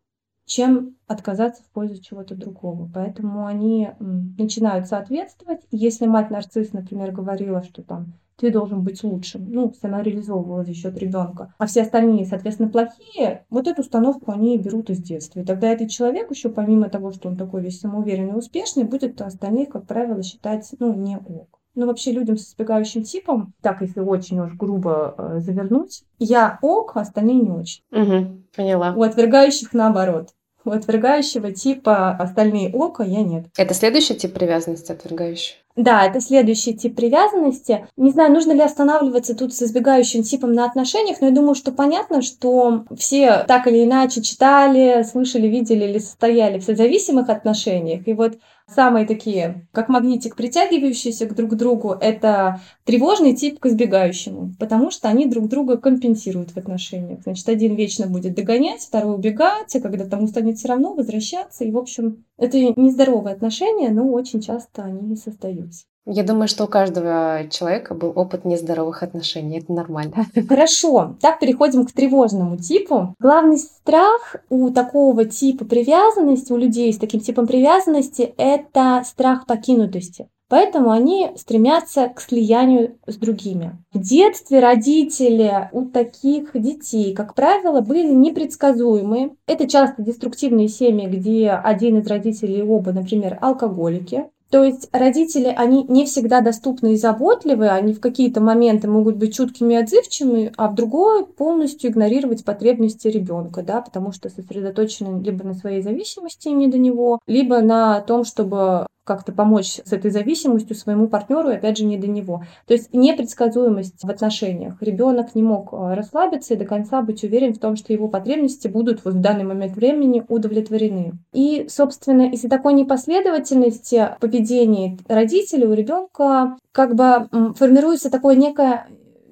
чем 0.46 0.96
отказаться 1.08 1.64
в 1.64 1.68
пользу 1.68 2.02
чего-то 2.02 2.36
другого. 2.36 2.90
Поэтому 2.94 3.46
они 3.46 3.90
начинают 4.00 4.88
соответствовать. 4.88 5.62
Если 5.72 6.06
мать 6.06 6.32
нарцисс, 6.32 6.74
например, 6.74 7.12
говорила, 7.12 7.64
что 7.64 7.84
там 7.84 8.14
ты 8.40 8.52
должен 8.52 8.82
быть 8.84 9.04
лучшим. 9.04 9.52
Ну, 9.52 9.74
самореализовывала 9.80 10.64
за 10.64 10.74
счет 10.74 10.98
ребенка. 10.98 11.54
А 11.58 11.66
все 11.66 11.82
остальные, 11.82 12.26
соответственно, 12.26 12.70
плохие, 12.70 13.46
вот 13.50 13.68
эту 13.68 13.82
установку 13.82 14.32
они 14.32 14.58
берут 14.58 14.90
из 14.90 15.02
детства. 15.02 15.42
И 15.42 15.46
тогда 15.46 15.70
этот 15.70 15.90
человек 15.90 16.32
еще, 16.32 16.50
помимо 16.50 16.90
того, 16.90 17.12
что 17.12 17.30
он 17.30 17.38
такой 17.38 17.62
весь 17.62 17.80
самоуверенный 17.80 18.32
и 18.32 18.38
успешный, 18.38 18.86
будет 18.86 19.22
остальных, 19.22 19.70
как 19.70 19.86
правило, 19.86 20.24
считать, 20.24 20.70
ну, 20.80 20.94
не 20.94 21.18
ок. 21.18 21.60
Ну, 21.76 21.86
вообще 21.86 22.12
людям 22.12 22.38
с 22.38 22.50
избегающим 22.50 23.04
типом, 23.04 23.54
так, 23.62 23.82
если 23.82 24.00
очень 24.00 24.40
уж 24.40 24.54
грубо 24.56 25.16
э, 25.18 25.40
завернуть, 25.40 26.04
я 26.18 26.60
ок, 26.62 26.94
а 26.96 27.02
остальные 27.02 27.42
не 27.42 27.52
очень. 27.52 27.84
Угу, 27.92 28.44
поняла. 28.56 28.94
У 28.96 29.04
отвергающих 29.04 29.74
наоборот. 29.74 30.30
У 30.66 30.72
отвергающего 30.72 31.52
типа 31.52 32.12
остальные 32.12 32.72
око, 32.74 33.04
я 33.04 33.24
нет. 33.24 33.46
Это 33.58 33.74
следующий 33.74 34.16
тип 34.16 34.34
привязанности 34.34 34.92
отвергающий? 34.92 35.56
Да, 35.76 36.06
это 36.06 36.20
следующий 36.20 36.74
тип 36.74 36.96
привязанности. 36.96 37.88
Не 37.96 38.12
знаю, 38.12 38.34
нужно 38.34 38.52
ли 38.52 38.60
останавливаться 38.60 39.34
тут 39.34 39.54
с 39.54 39.62
избегающим 39.64 40.24
типом 40.24 40.52
на 40.52 40.66
отношениях, 40.66 41.22
но 41.22 41.28
я 41.28 41.34
думаю, 41.34 41.56
что 41.56 41.72
понятно, 41.72 42.22
что 42.22 42.84
все 42.98 43.46
так 43.48 43.66
или 43.68 43.86
иначе 43.86 44.22
читали, 44.22 45.04
слышали, 45.04 45.48
видели 45.48 45.86
или 45.86 46.00
состояли 46.00 46.60
в 46.60 46.64
созависимых 46.64 47.30
отношениях. 47.30 48.06
И 48.08 48.14
вот 48.14 48.40
самые 48.74 49.06
такие, 49.06 49.68
как 49.72 49.90
магнитик, 49.90 50.36
притягивающиеся 50.36 51.26
к 51.28 51.36
друг 51.36 51.56
другу, 51.56 51.92
это 51.92 52.62
тревожный 52.86 53.36
тип 53.36 53.60
к 53.60 53.66
избегающему, 53.66 54.54
потому 54.60 54.92
что 54.92 55.08
они 55.10 55.26
друг 55.26 55.48
друга 55.48 55.78
компенсируют 55.78 56.52
в 56.52 56.58
отношениях. 56.58 57.22
Значит, 57.24 57.50
один 57.50 57.76
вечно 57.76 58.08
будет 58.08 58.36
догонять, 58.36 58.82
второй 58.82 59.16
убегать, 59.16 59.76
а 59.76 59.80
когда 59.80 60.06
тому 60.06 60.28
станет 60.28 60.58
все 60.58 60.70
равно, 60.70 60.94
возвращаться. 60.94 61.64
И, 61.64 61.72
в 61.72 61.78
общем, 61.78 62.26
это 62.38 62.58
нездоровые 62.60 63.36
отношения, 63.36 63.90
но 63.90 64.10
очень 64.10 64.42
часто 64.42 64.84
они 64.84 65.16
создаются. 65.16 65.86
Я 66.06 66.24
думаю, 66.24 66.48
что 66.48 66.64
у 66.64 66.68
каждого 66.68 67.42
человека 67.52 67.94
был 67.94 68.14
опыт 68.16 68.46
нездоровых 68.46 69.04
отношений. 69.04 69.60
Это 69.60 69.72
нормально. 69.74 70.26
Хорошо. 70.48 71.16
Так 71.22 71.40
переходим 71.40 71.86
к 71.86 71.92
тревожному 71.92 72.58
типу. 72.58 73.14
Главный 73.20 73.58
страх 73.58 74.38
у 74.50 74.72
такого 74.72 75.26
типа 75.26 75.66
привязанности, 75.66 76.52
у 76.52 76.58
людей 76.58 76.92
с 76.92 76.98
таким 76.98 77.20
типом 77.20 77.46
привязанности, 77.46 78.34
это 78.38 79.04
страх 79.06 79.46
покинутости. 79.46 80.28
Поэтому 80.50 80.90
они 80.90 81.30
стремятся 81.36 82.10
к 82.10 82.20
слиянию 82.20 82.98
с 83.06 83.18
другими. 83.18 83.78
В 83.94 84.00
детстве 84.00 84.60
родители 84.60 85.70
у 85.72 85.86
таких 85.86 86.60
детей, 86.60 87.14
как 87.14 87.36
правило, 87.36 87.82
были 87.82 88.12
непредсказуемы. 88.12 89.36
Это 89.46 89.70
часто 89.70 90.02
деструктивные 90.02 90.68
семьи, 90.68 91.06
где 91.06 91.52
один 91.52 92.00
из 92.00 92.08
родителей 92.08 92.64
оба, 92.64 92.94
например, 92.94 93.38
алкоголики. 93.42 94.26
То 94.50 94.64
есть 94.64 94.90
родители, 94.92 95.54
они 95.56 95.84
не 95.84 96.06
всегда 96.06 96.42
доступны 96.42 96.94
и 96.94 96.98
заботливы, 96.98 97.70
они 97.70 97.94
в 97.94 98.00
какие-то 98.00 98.42
моменты 98.42 98.88
могут 98.88 99.16
быть 99.18 99.36
чуткими 99.36 99.76
и 99.76 99.78
отзывчивыми, 99.78 100.52
а 100.58 100.70
в 100.70 100.76
другой 100.76 101.26
полностью 101.26 101.92
игнорировать 101.92 102.44
потребности 102.44 103.08
ребенка, 103.08 103.62
да, 103.62 103.82
потому 103.82 104.12
что 104.12 104.30
сосредоточены 104.30 105.22
либо 105.22 105.44
на 105.44 105.54
своей 105.54 105.82
зависимости 105.82 106.48
не 106.50 106.68
до 106.68 106.80
него, 106.80 107.20
либо 107.28 107.62
на 107.62 108.02
том, 108.02 108.24
чтобы 108.24 108.88
как-то 109.10 109.32
помочь 109.32 109.82
с 109.84 109.92
этой 109.92 110.12
зависимостью 110.12 110.76
своему 110.76 111.08
партнеру, 111.08 111.50
и 111.50 111.56
опять 111.56 111.80
же 111.80 111.84
не 111.84 111.98
до 111.98 112.06
него. 112.06 112.44
То 112.68 112.76
есть 112.76 112.94
непредсказуемость 112.94 114.04
в 114.04 114.10
отношениях. 114.10 114.76
Ребенок 114.82 115.34
не 115.34 115.42
мог 115.42 115.74
э, 115.74 115.96
расслабиться 115.96 116.54
и 116.54 116.58
до 116.58 116.66
конца 116.66 117.02
быть 117.02 117.24
уверен 117.24 117.56
в 117.56 117.58
том, 117.58 117.76
что 117.76 117.92
его 117.92 118.08
потребности 118.08 118.68
будут 118.68 119.04
вот 119.04 119.16
в 119.16 119.20
данный 119.20 119.46
момент 119.46 119.76
времени 119.76 120.24
удовлетворены. 120.28 121.14
И, 121.34 121.66
собственно, 121.70 122.32
из-за 122.34 122.50
такой 122.50 122.74
непоследовательности 122.76 124.10
поведения 124.20 124.96
родителей 125.08 125.66
у 125.66 125.74
ребенка 125.74 126.58
как 126.72 126.94
бы 126.94 127.28
формируется 127.56 128.12
такое 128.12 128.36
некое 128.36 128.86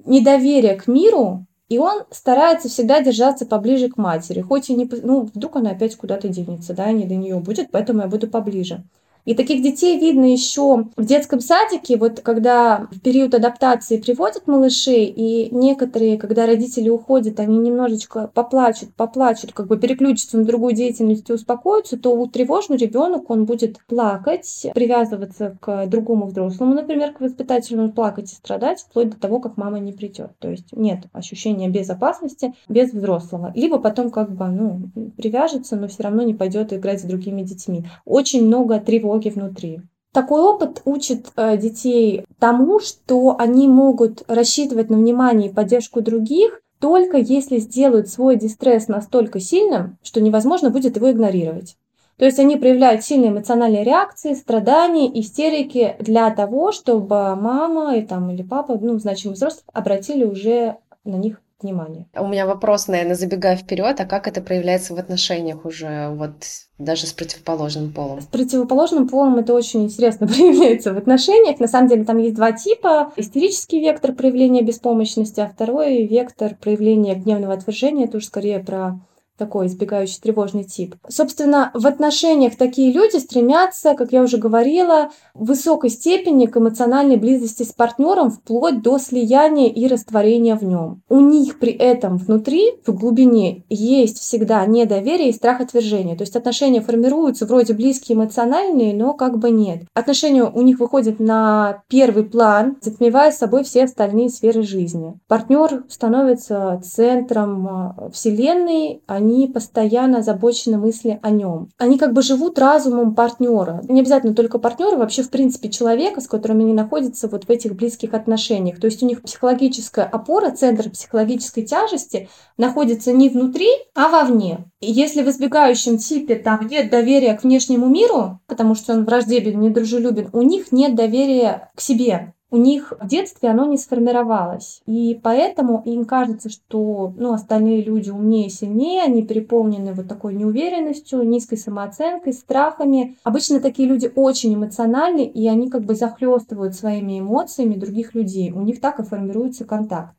недоверие 0.04 0.74
к 0.74 0.88
миру, 0.88 1.46
и 1.68 1.78
он 1.78 2.04
старается 2.10 2.68
всегда 2.68 3.00
держаться 3.00 3.44
поближе 3.46 3.88
к 3.88 3.98
матери, 3.98 4.40
хоть 4.40 4.70
и 4.70 4.74
не... 4.74 4.90
Ну, 5.02 5.30
вдруг 5.32 5.56
она 5.56 5.70
опять 5.70 5.96
куда-то 5.96 6.28
денется, 6.28 6.74
да, 6.74 6.90
и 6.90 6.94
не 6.94 7.04
до 7.04 7.14
нее 7.14 7.38
будет, 7.40 7.70
поэтому 7.70 8.02
я 8.02 8.08
буду 8.08 8.26
поближе. 8.26 8.82
И 9.24 9.34
таких 9.34 9.62
детей 9.62 9.98
видно 9.98 10.24
еще 10.24 10.86
в 10.96 11.04
детском 11.04 11.40
садике, 11.40 11.96
вот 11.96 12.20
когда 12.20 12.88
в 12.90 13.00
период 13.00 13.34
адаптации 13.34 13.98
приводят 13.98 14.46
малышей, 14.46 15.06
и 15.06 15.54
некоторые, 15.54 16.16
когда 16.16 16.46
родители 16.46 16.88
уходят, 16.88 17.40
они 17.40 17.58
немножечко 17.58 18.30
поплачут, 18.32 18.94
поплачут, 18.94 19.52
как 19.52 19.66
бы 19.66 19.78
переключатся 19.78 20.38
на 20.38 20.44
другую 20.44 20.74
деятельность 20.74 21.28
и 21.28 21.32
успокоятся, 21.32 21.98
то 21.98 22.14
у 22.14 22.26
тревожный 22.26 22.76
ребенок, 22.76 23.28
он 23.30 23.44
будет 23.44 23.78
плакать, 23.86 24.66
привязываться 24.74 25.58
к 25.60 25.86
другому 25.86 26.26
взрослому, 26.26 26.74
например, 26.74 27.12
к 27.12 27.20
воспитателю, 27.20 27.82
он 27.82 27.92
плакать 27.92 28.32
и 28.32 28.36
страдать, 28.36 28.80
вплоть 28.80 29.10
до 29.10 29.18
того, 29.18 29.40
как 29.40 29.56
мама 29.56 29.78
не 29.78 29.92
придет. 29.92 30.30
То 30.38 30.50
есть 30.50 30.72
нет 30.72 31.00
ощущения 31.12 31.68
безопасности 31.68 32.54
без 32.68 32.92
взрослого. 32.92 33.52
Либо 33.54 33.78
потом 33.78 34.10
как 34.10 34.30
бы, 34.32 34.46
ну, 34.46 34.90
привяжется, 35.16 35.76
но 35.76 35.88
все 35.88 36.04
равно 36.04 36.22
не 36.22 36.34
пойдет 36.34 36.72
играть 36.72 37.00
с 37.00 37.04
другими 37.04 37.42
детьми. 37.42 37.84
Очень 38.04 38.46
много 38.46 38.78
тревоги 38.80 39.17
тревоги 39.18 39.28
внутри. 39.28 39.80
Такой 40.12 40.40
опыт 40.40 40.82
учит 40.84 41.26
э, 41.36 41.56
детей 41.58 42.24
тому, 42.38 42.80
что 42.80 43.36
они 43.38 43.68
могут 43.68 44.22
рассчитывать 44.26 44.90
на 44.90 44.96
внимание 44.96 45.50
и 45.50 45.52
поддержку 45.52 46.00
других, 46.00 46.60
только 46.80 47.18
если 47.18 47.58
сделают 47.58 48.08
свой 48.08 48.36
дистресс 48.36 48.88
настолько 48.88 49.38
сильным, 49.38 49.98
что 50.02 50.20
невозможно 50.20 50.70
будет 50.70 50.96
его 50.96 51.10
игнорировать. 51.10 51.76
То 52.16 52.24
есть 52.24 52.38
они 52.38 52.56
проявляют 52.56 53.04
сильные 53.04 53.30
эмоциональные 53.30 53.84
реакции, 53.84 54.34
страдания, 54.34 55.08
истерики 55.20 55.96
для 56.00 56.30
того, 56.30 56.72
чтобы 56.72 57.36
мама 57.36 57.96
и, 57.96 58.02
там, 58.02 58.30
или 58.30 58.42
папа, 58.42 58.78
ну, 58.80 58.98
значимый 58.98 59.34
взрослый, 59.34 59.62
обратили 59.72 60.24
уже 60.24 60.78
на 61.04 61.16
них 61.16 61.40
внимание. 61.60 62.06
У 62.16 62.26
меня 62.26 62.46
вопрос, 62.46 62.88
наверное, 62.88 63.14
забегая 63.14 63.56
вперед, 63.56 64.00
а 64.00 64.04
как 64.04 64.28
это 64.28 64.40
проявляется 64.40 64.94
в 64.94 64.98
отношениях 64.98 65.64
уже 65.64 66.08
вот 66.10 66.32
даже 66.78 67.06
с 67.06 67.12
противоположным 67.12 67.92
полом? 67.92 68.20
С 68.20 68.26
противоположным 68.26 69.08
полом 69.08 69.36
это 69.36 69.54
очень 69.54 69.84
интересно 69.84 70.26
проявляется 70.28 70.92
в 70.92 70.98
отношениях. 70.98 71.60
На 71.60 71.68
самом 71.68 71.88
деле 71.88 72.04
там 72.04 72.18
есть 72.18 72.36
два 72.36 72.52
типа. 72.52 73.12
Истерический 73.16 73.80
вектор 73.80 74.12
проявления 74.12 74.62
беспомощности, 74.62 75.40
а 75.40 75.48
второй 75.48 76.06
вектор 76.06 76.54
проявления 76.54 77.14
гневного 77.14 77.54
отвержения. 77.54 78.06
Это 78.06 78.18
уже 78.18 78.26
скорее 78.26 78.60
про 78.60 79.00
такой 79.38 79.68
избегающий 79.68 80.20
тревожный 80.20 80.64
тип. 80.64 80.96
Собственно, 81.08 81.70
в 81.74 81.86
отношениях 81.86 82.56
такие 82.56 82.92
люди 82.92 83.16
стремятся, 83.16 83.94
как 83.94 84.12
я 84.12 84.22
уже 84.22 84.36
говорила, 84.36 85.10
в 85.34 85.46
высокой 85.46 85.90
степени 85.90 86.46
к 86.46 86.56
эмоциональной 86.56 87.16
близости 87.16 87.62
с 87.62 87.72
партнером 87.72 88.30
вплоть 88.30 88.82
до 88.82 88.98
слияния 88.98 89.68
и 89.68 89.86
растворения 89.86 90.56
в 90.56 90.64
нем. 90.64 91.02
У 91.08 91.20
них 91.20 91.58
при 91.58 91.72
этом 91.72 92.16
внутри, 92.18 92.72
в 92.86 92.92
глубине, 92.92 93.64
есть 93.68 94.18
всегда 94.18 94.64
недоверие 94.66 95.30
и 95.30 95.32
страх 95.32 95.60
отвержения. 95.60 96.16
То 96.16 96.22
есть 96.22 96.36
отношения 96.36 96.80
формируются 96.80 97.46
вроде 97.46 97.74
близкие, 97.74 98.16
эмоциональные, 98.16 98.94
но 98.94 99.14
как 99.14 99.38
бы 99.38 99.50
нет. 99.50 99.84
Отношения 99.94 100.44
у 100.44 100.62
них 100.62 100.80
выходят 100.80 101.20
на 101.20 101.82
первый 101.88 102.24
план, 102.24 102.76
затмевая 102.80 103.32
собой 103.32 103.64
все 103.64 103.84
остальные 103.84 104.30
сферы 104.30 104.62
жизни. 104.62 105.18
Партнер 105.28 105.84
становится 105.88 106.80
центром 106.84 107.68
а, 107.68 108.10
вселенной, 108.12 109.02
они 109.06 109.27
они 109.34 109.46
постоянно 109.46 110.18
озабочены 110.18 110.78
мысли 110.78 111.18
о 111.22 111.30
нем. 111.30 111.68
Они 111.78 111.98
как 111.98 112.12
бы 112.12 112.22
живут 112.22 112.58
разумом 112.58 113.14
партнера. 113.14 113.82
Не 113.88 114.00
обязательно 114.00 114.34
только 114.34 114.58
партнера, 114.58 114.96
вообще 114.96 115.22
в 115.22 115.30
принципе 115.30 115.68
человека, 115.68 116.20
с 116.20 116.26
которым 116.26 116.60
они 116.60 116.72
находятся 116.72 117.28
вот 117.28 117.44
в 117.44 117.50
этих 117.50 117.76
близких 117.76 118.14
отношениях. 118.14 118.80
То 118.80 118.86
есть 118.86 119.02
у 119.02 119.06
них 119.06 119.22
психологическая 119.22 120.04
опора, 120.04 120.50
центр 120.50 120.90
психологической 120.90 121.64
тяжести 121.64 122.28
находится 122.56 123.12
не 123.12 123.28
внутри, 123.28 123.68
а 123.94 124.08
вовне. 124.08 124.64
И 124.80 124.90
если 124.90 125.22
в 125.22 125.28
избегающем 125.28 125.98
типе 125.98 126.36
там 126.36 126.66
нет 126.66 126.90
доверия 126.90 127.34
к 127.34 127.44
внешнему 127.44 127.86
миру, 127.86 128.40
потому 128.46 128.74
что 128.74 128.92
он 128.92 129.04
враждебен, 129.04 129.60
недружелюбен, 129.60 130.30
у 130.32 130.42
них 130.42 130.72
нет 130.72 130.94
доверия 130.94 131.70
к 131.74 131.80
себе 131.80 132.34
у 132.50 132.56
них 132.56 132.94
в 132.98 133.06
детстве 133.06 133.50
оно 133.50 133.66
не 133.66 133.76
сформировалось. 133.76 134.80
И 134.86 135.18
поэтому 135.22 135.82
им 135.84 136.04
кажется, 136.04 136.48
что 136.48 137.12
ну, 137.16 137.32
остальные 137.32 137.82
люди 137.82 138.10
умнее, 138.10 138.48
сильнее, 138.48 139.02
они 139.02 139.22
переполнены 139.22 139.92
вот 139.92 140.08
такой 140.08 140.34
неуверенностью, 140.34 141.22
низкой 141.22 141.56
самооценкой, 141.56 142.32
страхами. 142.32 143.16
Обычно 143.22 143.60
такие 143.60 143.88
люди 143.88 144.10
очень 144.14 144.54
эмоциональны, 144.54 145.24
и 145.24 145.46
они 145.46 145.68
как 145.68 145.84
бы 145.84 145.94
захлестывают 145.94 146.74
своими 146.74 147.20
эмоциями 147.20 147.74
других 147.74 148.14
людей. 148.14 148.50
У 148.52 148.62
них 148.62 148.80
так 148.80 148.98
и 148.98 149.04
формируется 149.04 149.64
контакт. 149.64 150.16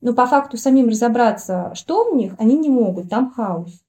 Но 0.00 0.14
по 0.14 0.26
факту 0.26 0.56
самим 0.56 0.88
разобраться, 0.88 1.72
что 1.74 2.10
в 2.10 2.14
них, 2.14 2.34
они 2.38 2.56
не 2.56 2.70
могут, 2.70 3.10
там 3.10 3.32
хаос. 3.32 3.82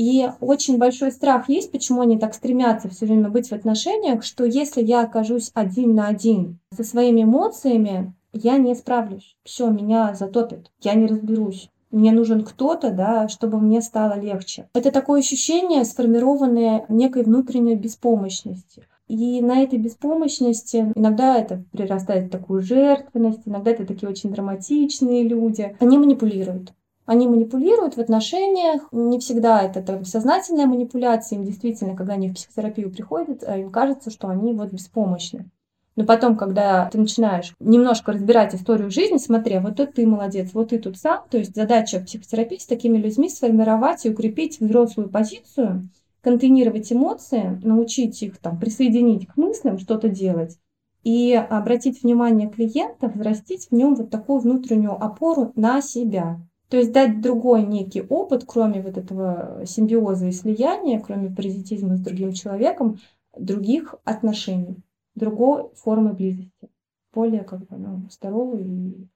И 0.00 0.30
очень 0.40 0.78
большой 0.78 1.12
страх 1.12 1.50
есть, 1.50 1.72
почему 1.72 2.00
они 2.00 2.18
так 2.18 2.32
стремятся 2.32 2.88
все 2.88 3.04
время 3.04 3.28
быть 3.28 3.50
в 3.50 3.52
отношениях, 3.52 4.24
что 4.24 4.46
если 4.46 4.82
я 4.82 5.02
окажусь 5.02 5.50
один 5.52 5.94
на 5.94 6.06
один 6.06 6.58
со 6.74 6.84
своими 6.84 7.24
эмоциями, 7.24 8.14
я 8.32 8.56
не 8.56 8.74
справлюсь. 8.74 9.36
Все, 9.44 9.68
меня 9.68 10.14
затопит, 10.14 10.70
я 10.80 10.94
не 10.94 11.06
разберусь. 11.06 11.68
Мне 11.90 12.12
нужен 12.12 12.44
кто-то, 12.44 12.90
да, 12.92 13.28
чтобы 13.28 13.60
мне 13.60 13.82
стало 13.82 14.18
легче. 14.18 14.70
Это 14.72 14.90
такое 14.90 15.20
ощущение, 15.20 15.84
сформированное 15.84 16.86
некой 16.88 17.22
внутренней 17.22 17.74
беспомощностью. 17.74 18.84
И 19.06 19.42
на 19.42 19.60
этой 19.62 19.78
беспомощности 19.78 20.90
иногда 20.94 21.36
это 21.36 21.62
прирастает 21.72 22.28
в 22.28 22.30
такую 22.30 22.62
жертвенность, 22.62 23.42
иногда 23.44 23.72
это 23.72 23.84
такие 23.84 24.08
очень 24.08 24.30
драматичные 24.30 25.24
люди. 25.24 25.76
Они 25.78 25.98
манипулируют. 25.98 26.72
Они 27.10 27.26
манипулируют 27.26 27.96
в 27.96 27.98
отношениях, 27.98 28.82
не 28.92 29.18
всегда 29.18 29.62
это 29.62 29.82
там, 29.82 30.04
сознательная 30.04 30.66
манипуляция, 30.66 31.38
им 31.40 31.44
действительно, 31.44 31.96
когда 31.96 32.12
они 32.12 32.28
в 32.28 32.34
психотерапию 32.34 32.88
приходят, 32.88 33.42
э, 33.42 33.62
им 33.62 33.72
кажется, 33.72 34.12
что 34.12 34.28
они 34.28 34.52
вот 34.52 34.70
беспомощны. 34.72 35.50
Но 35.96 36.04
потом, 36.04 36.36
когда 36.36 36.88
ты 36.88 36.98
начинаешь 36.98 37.52
немножко 37.58 38.12
разбирать 38.12 38.54
историю 38.54 38.92
жизни, 38.92 39.16
смотри, 39.16 39.58
вот 39.58 39.74
тут 39.74 39.94
ты 39.94 40.06
молодец, 40.06 40.50
вот 40.52 40.68
ты 40.68 40.78
тут 40.78 40.98
сам. 40.98 41.24
То 41.28 41.38
есть 41.38 41.56
задача 41.56 41.98
психотерапии 41.98 42.58
с 42.58 42.66
такими 42.66 42.96
людьми 42.96 43.28
сформировать 43.28 44.06
и 44.06 44.10
укрепить 44.10 44.60
взрослую 44.60 45.08
позицию, 45.08 45.88
контейнировать 46.20 46.92
эмоции, 46.92 47.60
научить 47.64 48.22
их 48.22 48.38
там 48.38 48.56
присоединить 48.56 49.26
к 49.26 49.36
мыслям, 49.36 49.80
что-то 49.80 50.08
делать 50.08 50.60
и 51.02 51.34
обратить 51.34 52.04
внимание 52.04 52.48
клиента, 52.48 53.08
взрастить 53.08 53.66
в 53.66 53.72
нем 53.72 53.96
вот 53.96 54.10
такую 54.10 54.38
внутреннюю 54.38 54.92
опору 54.92 55.50
на 55.56 55.82
себя. 55.82 56.38
То 56.70 56.76
есть 56.76 56.92
дать 56.92 57.20
другой 57.20 57.64
некий 57.64 58.00
опыт, 58.00 58.44
кроме 58.46 58.80
вот 58.80 58.96
этого 58.96 59.62
симбиоза 59.66 60.28
и 60.28 60.32
слияния, 60.32 61.00
кроме 61.00 61.28
паразитизма 61.28 61.96
с 61.96 62.00
другим 62.00 62.32
человеком, 62.32 63.00
других 63.36 63.96
отношений, 64.04 64.76
другой 65.16 65.68
формы 65.74 66.12
близости, 66.12 66.70
более 67.12 67.42
как 67.42 67.66
бы 67.66 67.76
ну, 67.76 68.08
здоровой 68.08 68.62
и 68.62 69.08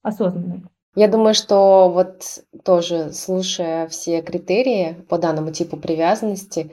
осознанной. 0.00 0.64
Я 0.94 1.08
думаю, 1.08 1.34
что 1.34 1.90
вот 1.90 2.44
тоже 2.64 3.12
слушая 3.12 3.88
все 3.88 4.22
критерии 4.22 5.04
по 5.08 5.18
данному 5.18 5.52
типу 5.52 5.76
привязанности, 5.76 6.72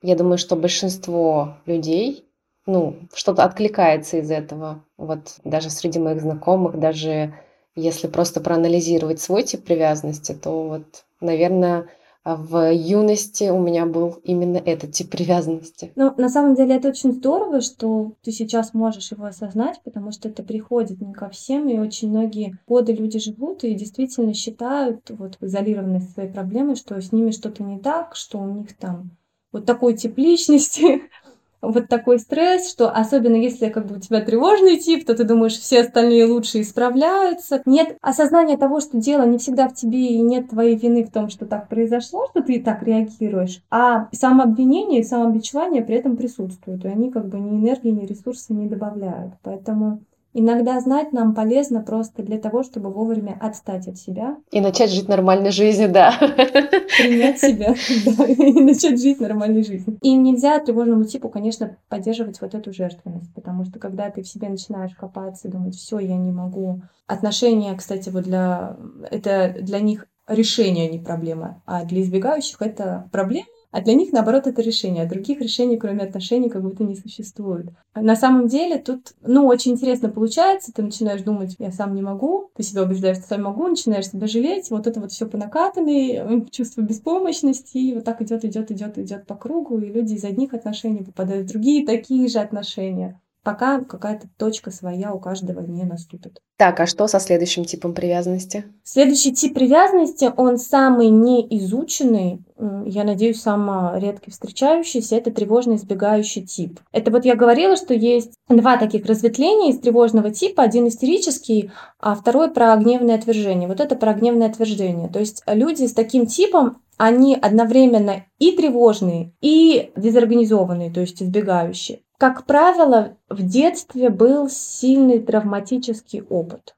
я 0.00 0.16
думаю, 0.16 0.38
что 0.38 0.56
большинство 0.56 1.58
людей, 1.66 2.26
ну, 2.64 2.96
что-то 3.12 3.44
откликается 3.44 4.18
из 4.18 4.30
этого. 4.30 4.84
Вот 4.96 5.38
даже 5.44 5.68
среди 5.68 5.98
моих 5.98 6.20
знакомых, 6.22 6.78
даже 6.78 7.34
если 7.76 8.08
просто 8.08 8.40
проанализировать 8.40 9.20
свой 9.20 9.42
тип 9.42 9.64
привязанности, 9.64 10.32
то 10.32 10.68
вот, 10.68 11.04
наверное, 11.20 11.86
в 12.24 12.72
юности 12.72 13.50
у 13.50 13.60
меня 13.60 13.86
был 13.86 14.18
именно 14.24 14.56
этот 14.56 14.90
тип 14.92 15.10
привязанности. 15.10 15.92
Ну, 15.94 16.12
на 16.16 16.28
самом 16.28 16.56
деле 16.56 16.74
это 16.74 16.88
очень 16.88 17.12
здорово, 17.12 17.60
что 17.60 18.14
ты 18.22 18.32
сейчас 18.32 18.74
можешь 18.74 19.12
его 19.12 19.26
осознать, 19.26 19.80
потому 19.84 20.10
что 20.10 20.28
это 20.28 20.42
приходит 20.42 21.00
не 21.00 21.12
ко 21.12 21.28
всем, 21.28 21.68
и 21.68 21.78
очень 21.78 22.10
многие 22.10 22.58
годы 22.66 22.94
люди 22.94 23.20
живут 23.20 23.62
и 23.62 23.74
действительно 23.74 24.34
считают, 24.34 25.08
вот 25.10 25.36
изолированные 25.40 26.00
своей 26.00 26.32
проблемой, 26.32 26.74
что 26.74 27.00
с 27.00 27.12
ними 27.12 27.30
что-то 27.30 27.62
не 27.62 27.78
так, 27.78 28.16
что 28.16 28.38
у 28.38 28.46
них 28.46 28.76
там 28.76 29.10
вот 29.52 29.64
такой 29.64 29.94
тип 29.94 30.18
личности, 30.18 31.02
вот 31.70 31.88
такой 31.88 32.18
стресс, 32.18 32.70
что 32.70 32.90
особенно 32.90 33.36
если 33.36 33.68
как 33.68 33.86
бы 33.86 33.96
у 33.96 34.00
тебя 34.00 34.20
тревожный 34.20 34.78
тип, 34.78 35.06
то 35.06 35.14
ты 35.14 35.24
думаешь, 35.24 35.58
все 35.58 35.80
остальные 35.80 36.26
лучше 36.26 36.60
исправляются. 36.60 37.62
Нет 37.66 37.96
осознания 38.00 38.56
того, 38.56 38.80
что 38.80 38.98
дело 38.98 39.24
не 39.24 39.38
всегда 39.38 39.68
в 39.68 39.74
тебе 39.74 40.06
и 40.06 40.20
нет 40.20 40.50
твоей 40.50 40.76
вины 40.76 41.04
в 41.04 41.10
том, 41.10 41.28
что 41.28 41.46
так 41.46 41.68
произошло, 41.68 42.26
что 42.30 42.42
ты 42.42 42.60
так 42.60 42.82
реагируешь, 42.82 43.62
а 43.70 44.08
самообвинение 44.12 45.00
и 45.00 45.04
самобичевание 45.04 45.82
при 45.82 45.96
этом 45.96 46.16
присутствуют, 46.16 46.84
и 46.84 46.88
они 46.88 47.10
как 47.10 47.28
бы 47.28 47.38
ни 47.38 47.56
энергии, 47.56 47.90
ни 47.90 48.06
ресурсы 48.06 48.52
не 48.52 48.66
добавляют. 48.66 49.34
Поэтому 49.42 50.00
Иногда 50.38 50.78
знать 50.80 51.12
нам 51.12 51.34
полезно 51.34 51.80
просто 51.80 52.22
для 52.22 52.38
того, 52.38 52.62
чтобы 52.62 52.90
вовремя 52.90 53.38
отстать 53.40 53.88
от 53.88 53.96
себя. 53.96 54.36
И 54.50 54.60
начать 54.60 54.90
жить 54.90 55.08
нормальной 55.08 55.50
жизнью, 55.50 55.90
да. 55.90 56.12
Принять 56.20 57.40
себя, 57.40 57.74
да, 58.04 58.24
и 58.26 58.52
начать 58.60 59.00
жить 59.00 59.18
нормальной 59.18 59.64
жизнью. 59.64 59.96
И 60.02 60.14
нельзя 60.14 60.58
тревожному 60.58 61.04
типу, 61.04 61.30
конечно, 61.30 61.78
поддерживать 61.88 62.38
вот 62.42 62.54
эту 62.54 62.70
жертвенность, 62.70 63.32
потому 63.34 63.64
что 63.64 63.78
когда 63.78 64.10
ты 64.10 64.22
в 64.22 64.28
себе 64.28 64.50
начинаешь 64.50 64.94
копаться 64.94 65.48
и 65.48 65.50
думать, 65.50 65.74
все, 65.74 66.00
я 66.00 66.18
не 66.18 66.32
могу. 66.32 66.82
Отношения, 67.06 67.74
кстати, 67.74 68.10
вот 68.10 68.24
для... 68.24 68.76
Это 69.10 69.54
для 69.58 69.80
них 69.80 70.06
решение, 70.28 70.86
а 70.86 70.92
не 70.92 70.98
проблема. 70.98 71.62
А 71.64 71.86
для 71.86 72.02
избегающих 72.02 72.60
это 72.60 73.08
проблема, 73.10 73.46
а 73.76 73.82
для 73.82 73.92
них, 73.92 74.10
наоборот, 74.10 74.46
это 74.46 74.62
решение. 74.62 75.04
А 75.04 75.06
других 75.06 75.38
решений, 75.38 75.76
кроме 75.76 76.04
отношений, 76.04 76.48
как 76.48 76.62
будто 76.62 76.82
не 76.82 76.96
существует. 76.96 77.66
На 77.94 78.16
самом 78.16 78.48
деле 78.48 78.78
тут, 78.78 79.12
ну, 79.20 79.46
очень 79.46 79.72
интересно 79.72 80.08
получается. 80.08 80.72
Ты 80.72 80.82
начинаешь 80.82 81.20
думать, 81.20 81.56
я 81.58 81.70
сам 81.70 81.94
не 81.94 82.00
могу. 82.00 82.48
Ты 82.56 82.62
себя 82.62 82.84
убеждаешь, 82.84 83.18
что 83.18 83.26
сам 83.26 83.42
могу, 83.42 83.68
начинаешь 83.68 84.08
себя 84.08 84.28
жалеть. 84.28 84.70
Вот 84.70 84.86
это 84.86 84.98
вот 84.98 85.12
все 85.12 85.26
по 85.26 85.36
накатанной, 85.36 86.46
чувство 86.50 86.80
беспомощности. 86.80 87.76
И 87.76 87.92
вот 87.92 88.04
так 88.04 88.22
идет, 88.22 88.46
идет, 88.46 88.70
идет, 88.70 88.96
идет 88.96 89.26
по 89.26 89.34
кругу. 89.34 89.78
И 89.78 89.92
люди 89.92 90.14
из 90.14 90.24
одних 90.24 90.54
отношений 90.54 91.04
попадают 91.04 91.44
в 91.44 91.50
другие 91.50 91.84
такие 91.84 92.28
же 92.28 92.38
отношения 92.38 93.20
пока 93.46 93.78
какая-то 93.78 94.26
точка 94.36 94.72
своя 94.72 95.12
у 95.14 95.20
каждого 95.20 95.60
не 95.60 95.84
наступит. 95.84 96.40
Так, 96.56 96.80
а 96.80 96.86
что 96.86 97.06
со 97.06 97.20
следующим 97.20 97.64
типом 97.64 97.94
привязанности? 97.94 98.64
Следующий 98.82 99.32
тип 99.32 99.54
привязанности, 99.54 100.32
он 100.36 100.58
самый 100.58 101.10
неизученный, 101.10 102.42
я 102.86 103.04
надеюсь, 103.04 103.40
самый 103.40 104.00
редкий 104.00 104.32
встречающийся, 104.32 105.14
это 105.14 105.30
тревожно 105.30 105.74
избегающий 105.74 106.42
тип. 106.42 106.80
Это 106.90 107.12
вот 107.12 107.24
я 107.24 107.36
говорила, 107.36 107.76
что 107.76 107.94
есть 107.94 108.32
два 108.48 108.78
таких 108.78 109.06
разветвления 109.06 109.70
из 109.70 109.78
тревожного 109.78 110.32
типа, 110.32 110.64
один 110.64 110.88
истерический, 110.88 111.70
а 112.00 112.16
второй 112.16 112.50
про 112.50 112.74
гневное 112.74 113.14
отвержение. 113.14 113.68
Вот 113.68 113.78
это 113.78 113.94
про 113.94 114.12
гневное 114.12 114.48
отвержение. 114.48 115.08
То 115.08 115.20
есть 115.20 115.44
люди 115.46 115.86
с 115.86 115.92
таким 115.92 116.26
типом, 116.26 116.78
они 116.96 117.34
одновременно 117.34 118.24
и 118.38 118.52
тревожные, 118.52 119.34
и 119.40 119.92
дезорганизованные, 119.96 120.90
то 120.90 121.00
есть 121.00 121.22
избегающие. 121.22 122.00
Как 122.18 122.46
правило, 122.46 123.16
в 123.28 123.42
детстве 123.42 124.08
был 124.08 124.48
сильный 124.48 125.20
травматический 125.20 126.22
опыт. 126.22 126.74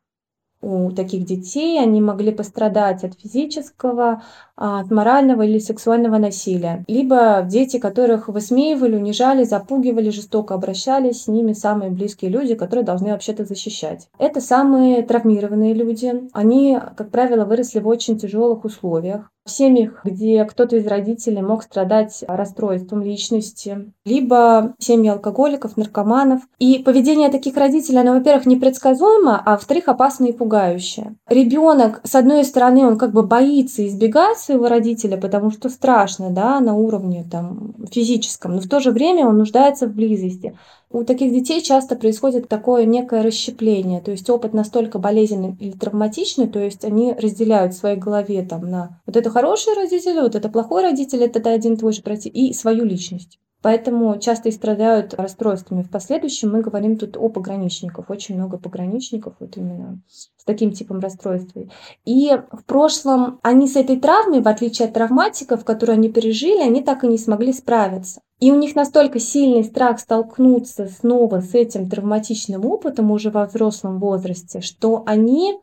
У 0.61 0.91
таких 0.91 1.25
детей 1.25 1.81
они 1.81 2.01
могли 2.01 2.33
пострадать 2.33 3.05
от 3.05 3.15
физического, 3.15 4.25
от 4.59 4.91
морального 4.91 5.43
или 5.43 5.59
сексуального 5.59 6.19
насилия. 6.19 6.85
Либо 6.89 7.43
дети, 7.47 7.79
которых 7.79 8.29
высмеивали, 8.29 8.97
унижали, 8.97 9.45
запугивали, 9.45 10.11
жестоко 10.11 10.55
обращались, 10.55 11.23
с 11.23 11.29
ними 11.29 11.53
самые 11.53 11.91
близкие 11.91 12.31
люди, 12.31 12.55
которые 12.55 12.85
должны 12.85 13.13
вообще-то 13.13 13.45
защищать. 13.45 14.09
Это 14.19 14.41
самые 14.41 15.03
травмированные 15.03 15.75
люди. 15.75 16.29
Они, 16.33 16.79
как 16.97 17.11
правило, 17.11 17.45
выросли 17.45 17.79
в 17.79 17.87
очень 17.87 18.19
тяжелых 18.19 18.65
условиях 18.65 19.31
в 19.49 19.51
семьях, 19.51 20.01
где 20.05 20.45
кто-то 20.45 20.77
из 20.77 20.87
родителей 20.87 21.43
мог 21.43 21.63
страдать 21.63 22.23
расстройством 22.29 23.03
личности, 23.03 23.93
либо 24.05 24.75
семьи 24.79 25.09
алкоголиков, 25.09 25.77
наркоманов. 25.77 26.43
И 26.59 26.83
поведение 26.85 27.31
таких 27.31 27.57
родителей, 27.57 27.99
оно, 27.99 28.13
во-первых, 28.13 28.47
непредсказуемо, 28.47 29.43
а 29.45 29.53
во-вторых, 29.53 29.89
опасно 29.89 30.27
и 30.27 30.33
пугающе. 30.33 31.15
Ребенок, 31.29 32.01
с 32.05 32.15
одной 32.15 32.45
стороны, 32.45 32.87
он 32.87 32.99
как 32.99 33.13
бы 33.13 33.23
боится 33.23 33.87
избегать 33.87 34.48
своего 34.49 34.69
родителя, 34.69 35.19
потому 35.19 35.51
что 35.51 35.69
страшно, 35.69 36.31
да, 36.31 36.59
на 36.61 36.75
уровне 36.75 37.25
там 37.31 37.75
физическом, 37.93 38.55
но 38.55 38.61
в 38.61 38.69
то 38.69 38.81
же 38.81 38.91
время 38.91 39.27
он 39.27 39.37
нуждается 39.37 39.87
в 39.87 39.95
близости. 39.95 40.57
У 40.91 41.05
таких 41.05 41.33
детей 41.33 41.61
часто 41.61 41.97
происходит 41.97 42.49
такое 42.49 42.87
некое 42.87 43.23
расщепление, 43.23 44.01
то 44.01 44.11
есть 44.11 44.31
опыт 44.31 44.55
настолько 44.55 44.99
болезненный 44.99 45.55
или 45.61 45.73
травматичный, 45.73 46.49
то 46.49 46.59
есть 46.59 46.83
они 46.85 47.13
разделяют 47.13 47.75
в 47.75 47.79
своей 47.79 47.97
голове 47.97 48.43
там 48.43 48.63
на 48.71 49.01
вот 49.07 49.17
это 49.17 49.29
хороший 49.29 49.75
родитель, 49.75 50.21
вот 50.21 50.35
это 50.35 50.49
плохой 50.49 50.83
родитель, 50.83 51.23
это 51.23 51.51
один 51.51 51.77
твой 51.77 51.93
же 51.93 52.03
против, 52.03 52.33
и 52.33 52.55
свою 52.55 52.85
личность. 52.85 53.39
Поэтому 53.61 54.19
часто 54.21 54.49
и 54.49 54.53
страдают 54.53 55.15
расстройствами. 55.15 55.83
В 55.83 55.91
последующем 55.91 56.53
мы 56.53 56.61
говорим 56.61 56.97
тут 56.97 57.17
о 57.17 57.29
пограничниках. 57.29 58.09
Очень 58.09 58.37
много 58.37 58.57
пограничников 58.57 59.35
вот 59.41 59.57
именно 59.57 60.01
с 60.09 60.45
таким 60.45 60.71
типом 60.71 61.01
расстройства. 61.01 61.67
И 62.05 62.31
в 62.53 62.65
прошлом 62.65 63.41
они 63.43 63.67
с 63.67 63.75
этой 63.75 63.99
травмой, 63.99 64.43
в 64.43 64.49
отличие 64.49 64.87
от 64.87 64.95
травматиков, 64.95 65.65
которые 65.65 65.95
они 65.95 66.09
пережили, 66.09 66.61
они 66.61 66.83
так 66.83 67.03
и 67.03 67.09
не 67.09 67.19
смогли 67.19 67.53
справиться. 67.53 68.21
И 68.39 68.53
у 68.53 68.55
них 68.55 68.77
настолько 68.77 69.19
сильный 69.19 69.65
страх 69.65 69.99
столкнуться 69.99 70.87
снова 70.87 71.41
с 71.41 71.55
этим 71.55 71.91
травматичным 71.91 72.65
опытом 72.65 73.11
уже 73.11 73.31
во 73.31 73.45
взрослом 73.47 73.99
возрасте, 73.99 74.61
что 74.61 75.03
они 75.07 75.59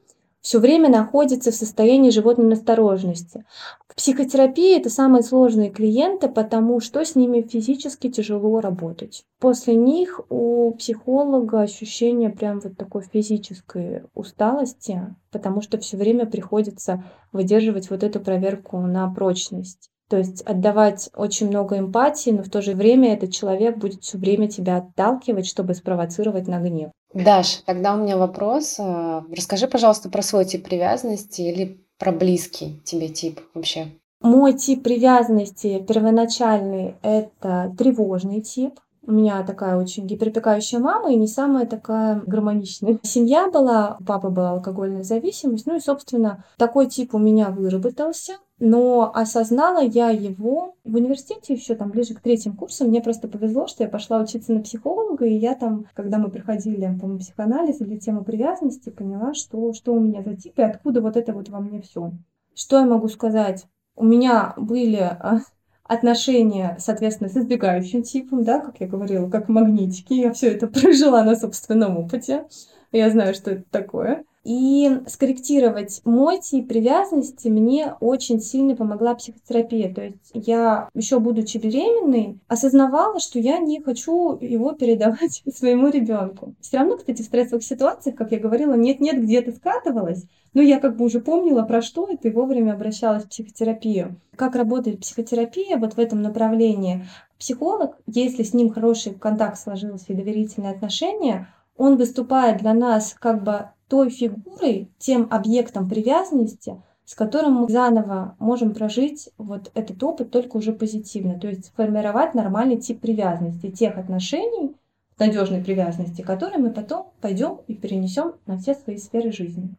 все 0.46 0.60
время 0.60 0.90
находятся 0.90 1.50
в 1.50 1.56
состоянии 1.56 2.12
животной 2.12 2.46
настороженности. 2.46 3.46
В 3.88 3.96
психотерапии 3.96 4.78
это 4.78 4.92
самые 4.92 5.24
сложные 5.24 5.72
клиенты, 5.72 6.30
потому 6.30 6.80
что 6.80 7.04
с 7.04 7.16
ними 7.16 7.42
физически 7.42 8.12
тяжело 8.12 8.62
работать. 8.62 9.24
После 9.40 9.74
них 9.74 10.22
у 10.30 10.72
психолога 10.78 11.62
ощущение 11.62 12.30
прям 12.30 12.60
вот 12.60 12.78
такой 12.78 13.02
физической 13.12 14.04
усталости, 14.14 15.16
потому 15.32 15.62
что 15.62 15.80
все 15.80 15.98
время 15.98 16.28
приходится 16.28 17.04
выдерживать 17.32 17.90
вот 17.90 18.04
эту 18.04 18.20
проверку 18.20 18.78
на 18.78 19.12
прочность. 19.12 19.90
То 20.08 20.18
есть 20.18 20.44
отдавать 20.44 21.10
очень 21.16 21.48
много 21.48 21.80
эмпатии, 21.80 22.30
но 22.30 22.44
в 22.44 22.50
то 22.50 22.62
же 22.62 22.76
время 22.76 23.16
этот 23.16 23.32
человек 23.32 23.78
будет 23.78 24.04
все 24.04 24.20
время 24.20 24.48
тебя 24.48 24.78
отталкивать, 24.78 25.48
чтобы 25.48 25.74
спровоцировать 25.74 26.48
на 26.48 26.60
гнев. 26.60 26.92
Даш, 27.16 27.62
тогда 27.66 27.96
у 27.96 27.98
меня 27.98 28.18
вопрос. 28.18 28.76
Э, 28.78 29.22
расскажи, 29.32 29.68
пожалуйста, 29.68 30.10
про 30.10 30.22
свой 30.22 30.44
тип 30.44 30.66
привязанности 30.66 31.42
или 31.42 31.80
про 31.98 32.12
близкий 32.12 32.82
тебе 32.84 33.08
тип 33.08 33.40
вообще. 33.54 33.88
Мой 34.22 34.54
тип 34.54 34.84
привязанности 34.84 35.80
первоначальный– 35.88 36.96
это 37.02 37.74
тревожный 37.78 38.42
тип. 38.42 38.82
У 39.08 39.14
меня 39.14 39.44
такая 39.44 39.78
очень 39.78 40.06
гиперопекающая 40.06 40.80
мама 40.80 41.14
и 41.14 41.16
не 41.16 41.28
самая 41.28 41.66
такая 41.66 42.22
гармоничная. 42.26 43.00
Семья 43.04 43.50
была, 43.50 43.96
у 44.02 44.04
папы 44.04 44.30
была 44.30 44.52
алкогольная 44.52 45.04
зависимость, 45.04 45.68
ну 45.68 45.78
и, 45.78 45.80
собственно, 45.80 46.44
такой 46.58 46.88
тип 46.88 47.14
у 47.16 47.18
меня 47.18 47.50
выработался. 47.50 48.34
Но 48.58 49.12
осознала 49.14 49.84
я 49.84 50.10
его 50.10 50.76
в 50.86 50.96
университете 50.96 51.54
еще 51.54 51.76
там 51.76 51.92
ближе 51.92 52.14
к 52.14 52.22
третьим 52.22 52.56
курсам. 52.56 52.88
Мне 52.88 53.02
просто 53.02 53.28
повезло, 53.28 53.68
что 53.68 53.84
я 53.84 53.90
пошла 53.90 54.20
учиться 54.20 54.54
на 54.54 54.62
психолога, 54.62 55.26
и 55.26 55.34
я 55.34 55.56
там, 55.56 55.88
когда 55.94 56.18
мы 56.20 56.30
проходили, 56.30 56.86
по-моему, 57.00 57.20
психоанализ 57.20 57.82
или 57.82 57.98
тему 57.98 58.24
привязанности, 58.24 58.90
поняла, 58.90 59.34
что, 59.34 59.74
что 59.74 59.94
у 59.94 60.00
меня 60.00 60.24
за 60.24 60.36
тип 60.36 60.58
и 60.60 60.62
откуда 60.62 61.02
вот 61.02 61.18
это 61.18 61.34
вот 61.34 61.50
во 61.50 61.60
мне 61.60 61.82
все. 61.82 62.12
Что 62.54 62.80
я 62.80 62.86
могу 62.86 63.10
сказать? 63.10 63.66
У 63.98 64.06
меня 64.06 64.54
были 64.56 65.02
а, 65.02 65.42
отношения, 65.84 66.78
соответственно, 66.80 67.30
с 67.30 67.36
избегающим 67.36 68.04
типом, 68.04 68.44
да, 68.44 68.60
как 68.60 68.80
я 68.80 68.88
говорила, 68.88 69.30
как 69.30 69.50
магнитики. 69.50 70.14
Я 70.14 70.32
все 70.32 70.48
это 70.54 70.68
прожила 70.68 71.24
на 71.24 71.36
собственном 71.36 71.98
опыте. 71.98 72.46
Я 72.94 73.10
знаю, 73.10 73.34
что 73.34 73.52
это 73.52 73.64
такое. 73.70 74.24
И 74.46 75.02
скорректировать 75.08 76.02
мой 76.06 76.40
тип 76.40 76.68
привязанности 76.68 77.48
мне 77.48 77.96
очень 78.00 78.40
сильно 78.40 78.76
помогла 78.76 79.16
психотерапия. 79.16 79.92
То 79.92 80.04
есть 80.04 80.32
я, 80.34 80.88
еще 80.94 81.20
будучи 81.20 81.58
беременной, 81.58 82.38
осознавала, 82.48 83.20
что 83.20 83.40
я 83.40 83.58
не 83.58 83.82
хочу 83.82 84.38
его 84.40 84.74
передавать 84.74 85.42
своему 85.54 85.90
ребенку. 85.90 86.54
Все 86.62 86.78
равно, 86.78 86.98
кстати, 86.98 87.24
в 87.24 87.26
стрессовых 87.26 87.64
ситуациях, 87.64 88.16
как 88.16 88.32
я 88.32 88.40
говорила, 88.40 88.76
нет-нет, 88.76 89.20
где-то 89.20 89.52
скатывалась, 89.52 90.26
но 90.54 90.62
я 90.62 90.80
как 90.80 90.96
бы 90.96 91.06
уже 91.06 91.22
помнила, 91.22 91.64
про 91.64 91.82
что 91.82 92.08
это, 92.08 92.28
и 92.28 92.32
вовремя 92.32 92.74
обращалась 92.74 93.24
в 93.24 93.30
психотерапию. 93.30 94.16
Как 94.36 94.56
работает 94.56 95.00
психотерапия 95.00 95.78
вот 95.78 95.96
в 95.96 96.00
этом 96.00 96.22
направлении? 96.22 97.08
Психолог, 97.40 97.98
если 98.06 98.44
с 98.44 98.54
ним 98.54 98.70
хороший 98.70 99.16
контакт 99.16 99.58
сложился 99.58 100.14
и 100.14 100.16
доверительные 100.16 100.72
отношения, 100.72 101.50
он 101.78 101.98
выступает 101.98 102.60
для 102.60 102.74
нас 102.74 103.16
как 103.20 103.44
бы 103.44 103.70
той 103.88 104.10
фигурой, 104.10 104.90
тем 104.98 105.28
объектом 105.30 105.88
привязанности, 105.88 106.82
с 107.06 107.14
которым 107.14 107.54
мы 107.54 107.70
заново 107.70 108.36
можем 108.40 108.74
прожить 108.74 109.30
вот 109.38 109.72
этот 109.76 110.02
опыт 110.04 110.32
только 110.32 110.58
уже 110.58 110.74
позитивно, 110.74 111.40
то 111.40 111.48
есть 111.48 111.66
сформировать 111.66 112.34
нормальный 112.34 112.78
тип 112.78 113.00
привязанности, 113.00 113.70
тех 113.70 113.98
отношений, 113.98 114.76
надежной 115.20 115.64
привязанности, 115.64 116.22
которые 116.22 116.60
мы 116.60 116.72
потом 116.72 117.12
пойдем 117.22 117.60
и 117.68 117.76
перенесем 117.76 118.34
на 118.48 118.58
все 118.58 118.74
свои 118.74 118.98
сферы 118.98 119.32
жизни. 119.32 119.76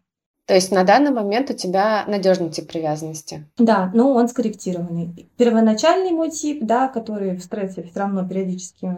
То 0.46 0.54
есть 0.54 0.70
на 0.70 0.84
данный 0.84 1.10
момент 1.10 1.50
у 1.50 1.54
тебя 1.54 2.04
надежный 2.06 2.50
тип 2.50 2.68
привязанности. 2.68 3.48
Да, 3.58 3.90
но 3.94 4.12
он 4.12 4.28
скорректированный. 4.28 5.28
Первоначальный 5.36 6.12
мой 6.12 6.30
тип, 6.30 6.60
да, 6.62 6.86
который 6.86 7.36
в 7.36 7.42
стрессе 7.42 7.82
все 7.82 7.98
равно 7.98 8.26
периодически 8.26 8.96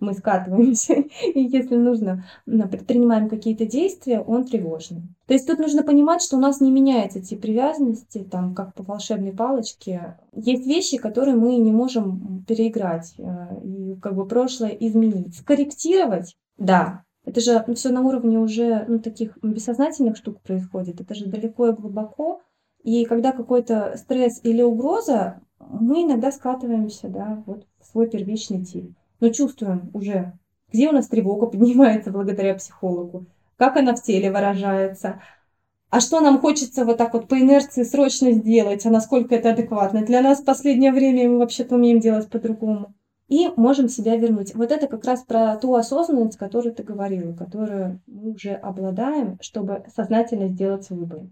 мы 0.00 0.14
скатываемся, 0.14 0.94
и 1.34 1.40
если 1.40 1.76
нужно, 1.76 2.24
предпринимаем 2.44 3.28
какие-то 3.28 3.66
действия, 3.66 4.20
он 4.20 4.44
тревожный. 4.44 5.02
То 5.26 5.34
есть 5.34 5.46
тут 5.46 5.60
нужно 5.60 5.84
понимать, 5.84 6.22
что 6.22 6.36
у 6.36 6.40
нас 6.40 6.60
не 6.60 6.72
меняется 6.72 7.20
тип 7.20 7.42
привязанности, 7.42 8.26
там, 8.28 8.52
как 8.52 8.74
по 8.74 8.82
волшебной 8.82 9.32
палочке. 9.32 10.16
Есть 10.34 10.66
вещи, 10.66 10.98
которые 10.98 11.36
мы 11.36 11.54
не 11.56 11.70
можем 11.70 12.44
переиграть 12.48 13.14
э, 13.16 13.22
и 13.62 13.94
как 14.02 14.16
бы 14.16 14.26
прошлое 14.26 14.70
изменить. 14.70 15.36
Скорректировать, 15.36 16.36
да, 16.58 17.04
это 17.30 17.40
же 17.40 17.62
ну, 17.64 17.74
все 17.74 17.90
на 17.90 18.02
уровне 18.02 18.38
уже 18.40 18.84
ну, 18.88 18.98
таких 18.98 19.38
бессознательных 19.40 20.16
штук 20.16 20.40
происходит. 20.40 21.00
Это 21.00 21.14
же 21.14 21.26
далеко 21.26 21.68
и 21.68 21.72
глубоко. 21.72 22.42
И 22.82 23.04
когда 23.04 23.30
какой-то 23.30 23.94
стресс 23.96 24.40
или 24.42 24.62
угроза, 24.62 25.40
мы 25.60 26.02
иногда 26.02 26.32
скатываемся 26.32 27.08
да, 27.08 27.42
вот 27.46 27.66
в 27.80 27.86
свой 27.86 28.10
первичный 28.10 28.64
тип. 28.64 28.92
Но 29.20 29.28
чувствуем 29.28 29.90
уже, 29.92 30.32
где 30.72 30.88
у 30.88 30.92
нас 30.92 31.06
тревога 31.06 31.46
поднимается 31.50 32.10
благодаря 32.10 32.56
психологу, 32.56 33.26
как 33.56 33.76
она 33.76 33.94
в 33.94 34.02
теле 34.02 34.32
выражается, 34.32 35.22
а 35.88 36.00
что 36.00 36.20
нам 36.20 36.40
хочется 36.40 36.84
вот 36.84 36.96
так 36.96 37.14
вот 37.14 37.28
по 37.28 37.38
инерции 37.38 37.84
срочно 37.84 38.32
сделать, 38.32 38.86
а 38.86 38.90
насколько 38.90 39.36
это 39.36 39.50
адекватно. 39.50 40.04
Для 40.04 40.20
нас 40.20 40.40
в 40.40 40.44
последнее 40.44 40.92
время 40.92 41.28
мы 41.28 41.38
вообще-то 41.38 41.76
умеем 41.76 42.00
делать 42.00 42.28
по-другому 42.28 42.92
и 43.30 43.48
можем 43.56 43.88
себя 43.88 44.16
вернуть. 44.16 44.54
Вот 44.54 44.72
это 44.72 44.88
как 44.88 45.04
раз 45.04 45.22
про 45.22 45.56
ту 45.56 45.74
осознанность, 45.74 46.36
которую 46.36 46.74
ты 46.74 46.82
говорила, 46.82 47.32
которую 47.32 48.02
мы 48.06 48.32
уже 48.32 48.54
обладаем, 48.54 49.38
чтобы 49.40 49.84
сознательно 49.94 50.48
сделать 50.48 50.90
выбор. 50.90 51.22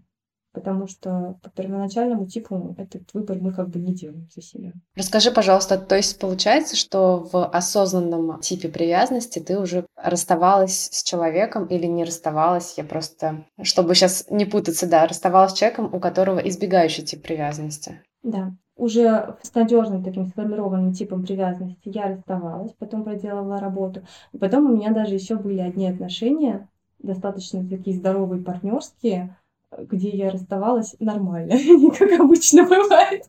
Потому 0.51 0.87
что 0.87 1.37
по 1.43 1.49
первоначальному 1.51 2.25
типу 2.25 2.73
этот 2.77 3.13
выбор 3.13 3.37
мы 3.39 3.53
как 3.53 3.69
бы 3.69 3.79
не 3.79 3.93
делаем 3.93 4.27
за 4.33 4.41
себя. 4.41 4.71
Расскажи, 4.95 5.29
пожалуйста, 5.29 5.77
то 5.77 5.95
есть 5.95 6.17
получается, 6.17 6.75
что 6.75 7.27
в 7.31 7.45
осознанном 7.45 8.39
типе 8.39 8.69
привязанности 8.69 9.39
ты 9.39 9.59
уже 9.59 9.85
расставалась 9.95 10.89
с 10.91 11.03
человеком 11.03 11.65
или 11.65 11.85
не 11.85 12.03
расставалась? 12.03 12.75
Я 12.77 12.85
просто, 12.85 13.45
чтобы 13.61 13.93
сейчас 13.93 14.25
не 14.31 14.45
путаться, 14.45 14.87
да, 14.87 15.05
расставалась 15.05 15.51
с 15.51 15.55
человеком, 15.55 15.93
у 15.93 15.99
которого 15.99 16.39
избегающий 16.39 17.03
тип 17.03 17.21
привязанности. 17.21 18.01
Да, 18.23 18.53
уже 18.79 19.35
с 19.43 19.53
надежным 19.53 20.03
таким 20.03 20.25
сформированным 20.25 20.93
типом 20.93 21.23
привязанности 21.23 21.89
я 21.89 22.07
расставалась, 22.07 22.71
потом 22.79 23.03
проделала 23.03 23.59
работу. 23.59 24.01
И 24.31 24.37
потом 24.37 24.65
у 24.65 24.75
меня 24.75 24.91
даже 24.91 25.13
еще 25.13 25.35
были 25.35 25.59
одни 25.59 25.87
отношения, 25.87 26.67
достаточно 26.97 27.67
такие 27.67 27.97
здоровые, 27.97 28.41
партнерские, 28.41 29.35
где 29.77 30.09
я 30.09 30.31
расставалась 30.31 30.95
нормально, 30.99 31.53
не 31.53 31.91
как 31.91 32.19
обычно 32.19 32.63
бывает, 32.63 33.25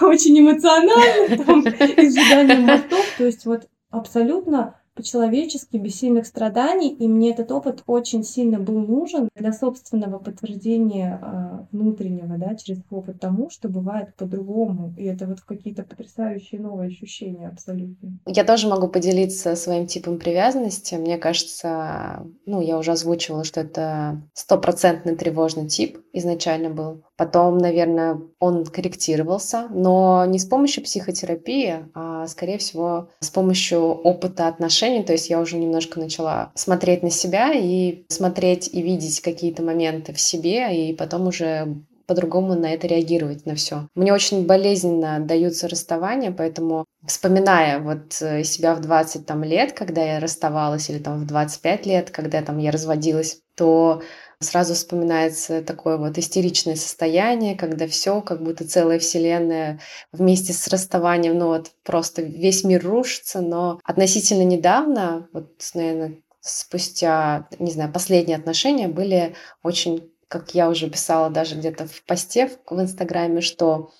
очень 0.00 0.40
эмоционально, 0.40 1.44
там, 1.44 1.60
изжиганием 1.60 2.66
мостов. 2.66 3.06
То 3.16 3.24
есть 3.24 3.46
вот 3.46 3.68
абсолютно 3.90 4.74
по-человечески, 4.94 5.76
без 5.76 5.96
сильных 5.96 6.26
страданий, 6.26 6.90
и 6.90 7.08
мне 7.08 7.30
этот 7.30 7.50
опыт 7.50 7.82
очень 7.86 8.22
сильно 8.24 8.58
был 8.58 8.78
нужен 8.78 9.28
для 9.34 9.52
собственного 9.52 10.18
подтверждения 10.18 11.20
э, 11.20 11.66
внутреннего, 11.72 12.36
да, 12.38 12.54
через 12.54 12.80
опыт 12.90 13.20
тому, 13.20 13.50
что 13.50 13.68
бывает 13.68 14.14
по-другому, 14.16 14.94
и 14.96 15.04
это 15.04 15.26
вот 15.26 15.40
какие-то 15.40 15.82
потрясающие 15.82 16.60
новые 16.60 16.88
ощущения 16.88 17.48
абсолютно. 17.48 18.18
Я 18.26 18.44
тоже 18.44 18.68
могу 18.68 18.88
поделиться 18.88 19.56
своим 19.56 19.86
типом 19.86 20.18
привязанности. 20.18 20.94
Мне 20.94 21.18
кажется, 21.18 22.24
ну, 22.46 22.60
я 22.60 22.78
уже 22.78 22.92
озвучивала, 22.92 23.44
что 23.44 23.60
это 23.60 24.22
стопроцентный 24.32 25.16
тревожный 25.16 25.68
тип 25.68 25.98
изначально 26.12 26.70
был. 26.70 27.02
Потом, 27.16 27.58
наверное, 27.58 28.20
он 28.38 28.64
корректировался, 28.64 29.68
но 29.70 30.24
не 30.26 30.38
с 30.38 30.46
помощью 30.46 30.84
психотерапии, 30.84 31.86
а, 31.94 32.26
скорее 32.26 32.58
всего, 32.58 33.08
с 33.20 33.30
помощью 33.30 33.80
опыта 33.80 34.48
отношений. 34.48 34.83
То 35.04 35.12
есть 35.12 35.30
я 35.30 35.40
уже 35.40 35.56
немножко 35.56 35.98
начала 35.98 36.52
смотреть 36.54 37.02
на 37.02 37.10
себя 37.10 37.52
и 37.52 38.04
смотреть 38.08 38.68
и 38.72 38.82
видеть 38.82 39.20
какие-то 39.20 39.62
моменты 39.62 40.12
в 40.12 40.20
себе, 40.20 40.90
и 40.90 40.94
потом 40.94 41.26
уже 41.26 41.76
по-другому 42.06 42.54
на 42.54 42.72
это 42.72 42.86
реагировать, 42.86 43.46
на 43.46 43.54
все. 43.54 43.88
Мне 43.94 44.12
очень 44.12 44.46
болезненно 44.46 45.20
даются 45.20 45.68
расставания, 45.68 46.32
поэтому 46.32 46.84
вспоминая 47.06 47.80
вот 47.80 48.20
э, 48.20 48.44
себя 48.44 48.74
в 48.74 48.80
20 48.80 49.26
там, 49.26 49.42
лет, 49.42 49.72
когда 49.72 50.02
я 50.02 50.20
расставалась, 50.20 50.90
или 50.90 50.98
там 50.98 51.18
в 51.18 51.26
25 51.26 51.86
лет, 51.86 52.10
когда 52.10 52.42
там 52.42 52.58
я 52.58 52.70
разводилась, 52.70 53.40
то 53.56 54.02
Сразу 54.44 54.74
вспоминается 54.74 55.62
такое 55.62 55.96
вот 55.96 56.18
истеричное 56.18 56.76
состояние, 56.76 57.56
когда 57.56 57.88
все, 57.88 58.20
как 58.20 58.42
будто 58.42 58.66
целая 58.68 58.98
вселенная 58.98 59.80
вместе 60.12 60.52
с 60.52 60.68
расставанием, 60.68 61.36
ну 61.36 61.46
вот 61.48 61.72
просто 61.82 62.22
весь 62.22 62.62
мир 62.62 62.84
рушится, 62.84 63.40
но 63.40 63.80
относительно 63.82 64.44
недавно, 64.44 65.28
вот, 65.32 65.50
наверное, 65.74 66.18
спустя, 66.40 67.48
не 67.58 67.70
знаю, 67.70 67.92
последние 67.92 68.36
отношения 68.36 68.86
были 68.86 69.34
очень, 69.62 70.12
как 70.28 70.54
я 70.54 70.68
уже 70.68 70.90
писала 70.90 71.30
даже 71.30 71.56
где-то 71.56 71.86
в 71.86 72.04
посте 72.04 72.50
в 72.68 72.80
Инстаграме, 72.80 73.40
что 73.40 73.90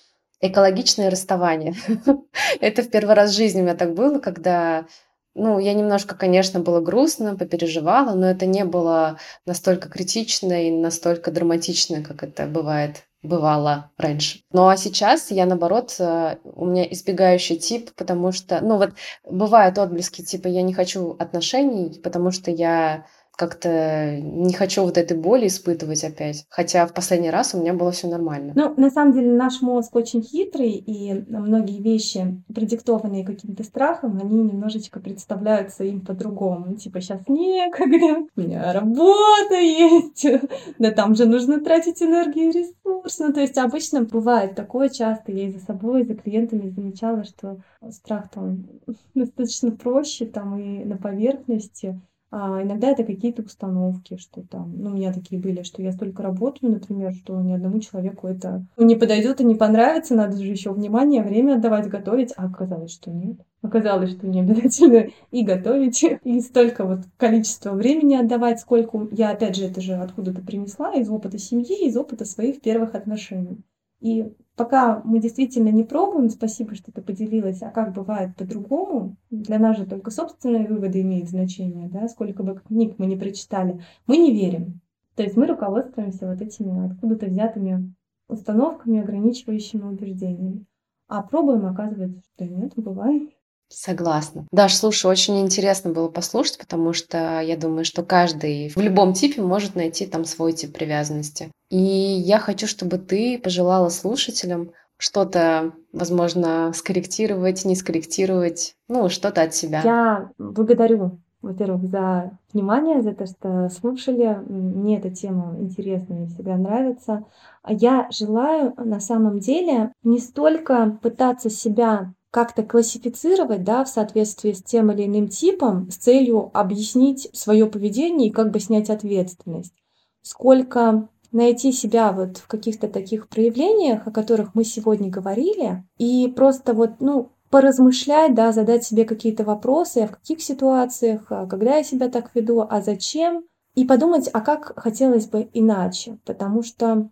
экологичное 0.41 1.09
расставание. 1.09 1.73
Это 2.61 2.83
в 2.83 2.89
первый 2.89 3.15
раз 3.15 3.31
в 3.31 3.35
жизни 3.35 3.61
у 3.61 3.63
меня 3.63 3.75
так 3.75 3.93
было, 3.93 4.19
когда 4.19 4.85
ну, 5.35 5.59
я 5.59 5.73
немножко, 5.73 6.15
конечно, 6.15 6.59
было 6.59 6.79
грустно, 6.79 7.35
попереживала, 7.37 8.15
но 8.15 8.27
это 8.27 8.45
не 8.45 8.65
было 8.65 9.19
настолько 9.45 9.89
критично 9.89 10.67
и 10.67 10.71
настолько 10.71 11.29
драматично, 11.31 12.01
как 12.01 12.23
это 12.23 12.47
бывает 12.47 13.03
бывало 13.25 13.91
раньше. 13.97 14.41
Ну 14.51 14.67
а 14.67 14.77
сейчас 14.77 15.31
я, 15.31 15.45
наоборот, 15.45 15.95
э, 15.99 16.37
у 16.43 16.65
меня 16.65 16.83
избегающий 16.91 17.57
тип, 17.57 17.91
потому 17.95 18.31
что, 18.31 18.61
ну 18.61 18.77
вот, 18.77 18.91
бывают 19.27 19.77
отблески, 19.77 20.21
типа, 20.21 20.47
я 20.47 20.61
не 20.61 20.73
хочу 20.73 21.15
отношений, 21.19 21.99
потому 22.03 22.31
что 22.31 22.51
я 22.51 23.05
как-то 23.35 24.19
не 24.21 24.53
хочу 24.53 24.83
вот 24.83 24.97
этой 24.97 25.17
боли 25.17 25.47
испытывать 25.47 26.03
опять. 26.03 26.45
Хотя 26.49 26.85
в 26.85 26.93
последний 26.93 27.29
раз 27.29 27.53
у 27.53 27.59
меня 27.59 27.73
было 27.73 27.91
все 27.91 28.07
нормально. 28.07 28.53
Ну, 28.55 28.73
на 28.77 28.89
самом 28.89 29.13
деле, 29.13 29.31
наш 29.31 29.61
мозг 29.61 29.95
очень 29.95 30.21
хитрый, 30.21 30.71
и 30.71 31.25
многие 31.29 31.81
вещи, 31.81 32.43
продиктованные 32.53 33.25
каким-то 33.25 33.63
страхом, 33.63 34.19
они 34.21 34.43
немножечко 34.43 34.99
представляются 34.99 35.83
им 35.83 36.01
по-другому. 36.01 36.75
Типа, 36.75 37.01
сейчас 37.01 37.21
некогда, 37.27 38.27
у 38.35 38.41
меня 38.41 38.73
работа 38.73 39.55
есть, 39.55 40.25
да 40.79 40.91
там 40.91 41.15
же 41.15 41.25
нужно 41.25 41.59
тратить 41.59 42.01
энергию 42.01 42.49
и 42.49 42.59
ресурс. 42.59 43.19
Ну, 43.19 43.33
то 43.33 43.41
есть 43.41 43.57
обычно 43.57 44.01
бывает 44.01 44.55
такое 44.55 44.89
часто. 44.89 45.31
Я 45.31 45.47
и 45.47 45.51
за 45.51 45.59
собой, 45.59 46.01
и 46.01 46.05
за 46.05 46.15
клиентами 46.15 46.69
замечала, 46.69 47.23
что 47.23 47.57
страх 47.91 48.29
там 48.29 48.65
достаточно 49.13 49.71
проще, 49.71 50.25
там 50.25 50.57
и 50.57 50.85
на 50.85 50.97
поверхности. 50.97 51.99
А 52.37 52.61
иногда 52.61 52.89
это 52.89 53.05
какие-то 53.05 53.43
установки, 53.43 54.17
что 54.17 54.41
там, 54.41 54.73
ну, 54.77 54.89
у 54.89 54.93
меня 54.93 55.13
такие 55.13 55.39
были, 55.39 55.63
что 55.63 55.81
я 55.81 55.93
столько 55.93 56.21
работаю, 56.21 56.69
например, 56.69 57.13
что 57.13 57.39
ни 57.39 57.53
одному 57.53 57.79
человеку 57.79 58.27
это 58.27 58.65
не 58.75 58.97
подойдет 58.97 59.39
и 59.39 59.45
не 59.45 59.55
понравится, 59.55 60.15
надо 60.15 60.35
же 60.35 60.51
еще 60.51 60.73
внимание, 60.73 61.23
время 61.23 61.53
отдавать, 61.53 61.87
готовить, 61.87 62.33
а 62.35 62.47
оказалось, 62.47 62.91
что 62.91 63.09
нет. 63.09 63.37
Оказалось, 63.61 64.11
что 64.11 64.27
не 64.27 64.41
обязательно 64.41 65.11
и 65.31 65.45
готовить, 65.45 66.03
и 66.03 66.41
столько 66.41 66.83
вот 66.83 67.05
количества 67.15 67.71
времени 67.71 68.15
отдавать, 68.15 68.59
сколько 68.59 69.07
я, 69.11 69.29
опять 69.29 69.55
же, 69.55 69.63
это 69.63 69.79
же 69.79 69.93
откуда-то 69.93 70.41
принесла 70.41 70.93
из 70.93 71.09
опыта 71.09 71.37
семьи, 71.37 71.87
из 71.87 71.95
опыта 71.95 72.25
своих 72.25 72.59
первых 72.59 72.95
отношений. 72.95 73.63
И 74.05 74.31
пока 74.55 75.01
мы 75.03 75.19
действительно 75.19 75.69
не 75.69 75.83
пробуем, 75.83 76.29
спасибо, 76.29 76.75
что 76.75 76.91
ты 76.91 77.01
поделилась, 77.01 77.63
а 77.63 77.71
как 77.71 77.91
бывает 77.91 78.35
по-другому, 78.35 79.17
для 79.31 79.57
нас 79.57 79.77
же 79.77 79.87
только 79.87 80.11
собственные 80.11 80.67
выводы 80.67 81.01
имеют 81.01 81.27
значение, 81.27 81.89
да, 81.89 82.07
сколько 82.07 82.43
бы 82.43 82.53
книг 82.53 82.99
мы 82.99 83.07
не 83.07 83.15
прочитали, 83.15 83.81
мы 84.05 84.17
не 84.17 84.31
верим. 84.31 84.79
То 85.15 85.23
есть 85.23 85.35
мы 85.35 85.47
руководствуемся 85.47 86.27
вот 86.27 86.39
этими 86.39 86.85
откуда-то 86.85 87.25
взятыми 87.25 87.95
установками, 88.27 89.01
ограничивающими 89.01 89.81
убеждениями. 89.81 90.65
А 91.07 91.23
пробуем, 91.23 91.65
оказывается, 91.65 92.21
что 92.35 92.45
нет, 92.45 92.73
бывает. 92.75 93.34
Согласна. 93.67 94.45
Даш, 94.51 94.75
слушай, 94.75 95.07
очень 95.07 95.41
интересно 95.41 95.91
было 95.91 96.07
послушать, 96.07 96.59
потому 96.59 96.93
что 96.93 97.41
я 97.41 97.57
думаю, 97.57 97.83
что 97.83 98.03
каждый 98.03 98.69
в 98.69 98.77
любом 98.77 99.13
типе 99.13 99.41
может 99.41 99.75
найти 99.75 100.05
там 100.05 100.23
свой 100.25 100.53
тип 100.53 100.73
привязанности. 100.73 101.51
И 101.69 101.77
я 101.77 102.39
хочу, 102.39 102.67
чтобы 102.67 102.97
ты 102.97 103.39
пожелала 103.39 103.89
слушателям 103.89 104.71
что-то, 104.97 105.73
возможно, 105.91 106.71
скорректировать, 106.73 107.65
не 107.65 107.75
скорректировать, 107.75 108.75
ну, 108.87 109.09
что-то 109.09 109.41
от 109.41 109.53
себя. 109.53 109.81
Я 109.83 110.31
благодарю, 110.37 111.19
во-первых, 111.41 111.85
за 111.85 112.37
внимание, 112.53 113.01
за 113.01 113.13
то, 113.13 113.25
что 113.25 113.69
слушали. 113.69 114.39
Мне 114.47 114.99
эта 114.99 115.09
тема 115.09 115.57
интересна, 115.59 116.15
мне 116.15 116.27
всегда 116.27 116.55
нравится. 116.55 117.25
А 117.61 117.73
я 117.73 118.07
желаю 118.11 118.73
на 118.77 118.99
самом 118.99 119.39
деле 119.39 119.91
не 120.03 120.19
столько 120.19 120.97
пытаться 121.01 121.49
себя 121.49 122.13
как-то 122.35 122.63
классифицировать 122.63 123.63
да, 123.63 123.85
в 123.85 123.87
соответствии 123.87 124.51
с 124.51 124.61
тем 124.61 124.91
или 124.91 125.05
иным 125.05 125.29
типом 125.29 125.89
с 125.89 125.95
целью 125.95 126.51
объяснить 126.53 127.29
свое 127.31 127.65
поведение 127.65 128.27
и 128.27 128.33
как 128.33 128.51
бы 128.51 128.59
снять 128.59 128.89
ответственность. 128.89 129.73
Сколько 130.21 131.07
найти 131.31 131.71
себя 131.71 132.11
вот 132.11 132.35
в 132.35 132.47
каких-то 132.47 132.89
таких 132.89 133.29
проявлениях, 133.29 134.05
о 134.05 134.11
которых 134.11 134.53
мы 134.53 134.65
сегодня 134.65 135.09
говорили, 135.09 135.85
и 135.97 136.27
просто 136.27 136.73
вот, 136.73 136.99
ну, 136.99 137.31
поразмышлять, 137.49 138.35
да, 138.35 138.51
задать 138.51 138.83
себе 138.83 139.05
какие-то 139.05 139.45
вопросы, 139.45 139.99
а 139.99 140.07
в 140.07 140.17
каких 140.17 140.41
ситуациях, 140.41 141.27
а 141.29 141.47
когда 141.47 141.77
я 141.77 141.83
себя 141.85 142.09
так 142.09 142.31
веду, 142.35 142.67
а 142.69 142.81
зачем, 142.81 143.45
и 143.75 143.85
подумать, 143.85 144.29
а 144.33 144.41
как 144.41 144.77
хотелось 144.77 145.27
бы 145.27 145.47
иначе, 145.53 146.17
потому 146.25 146.63
что 146.63 147.09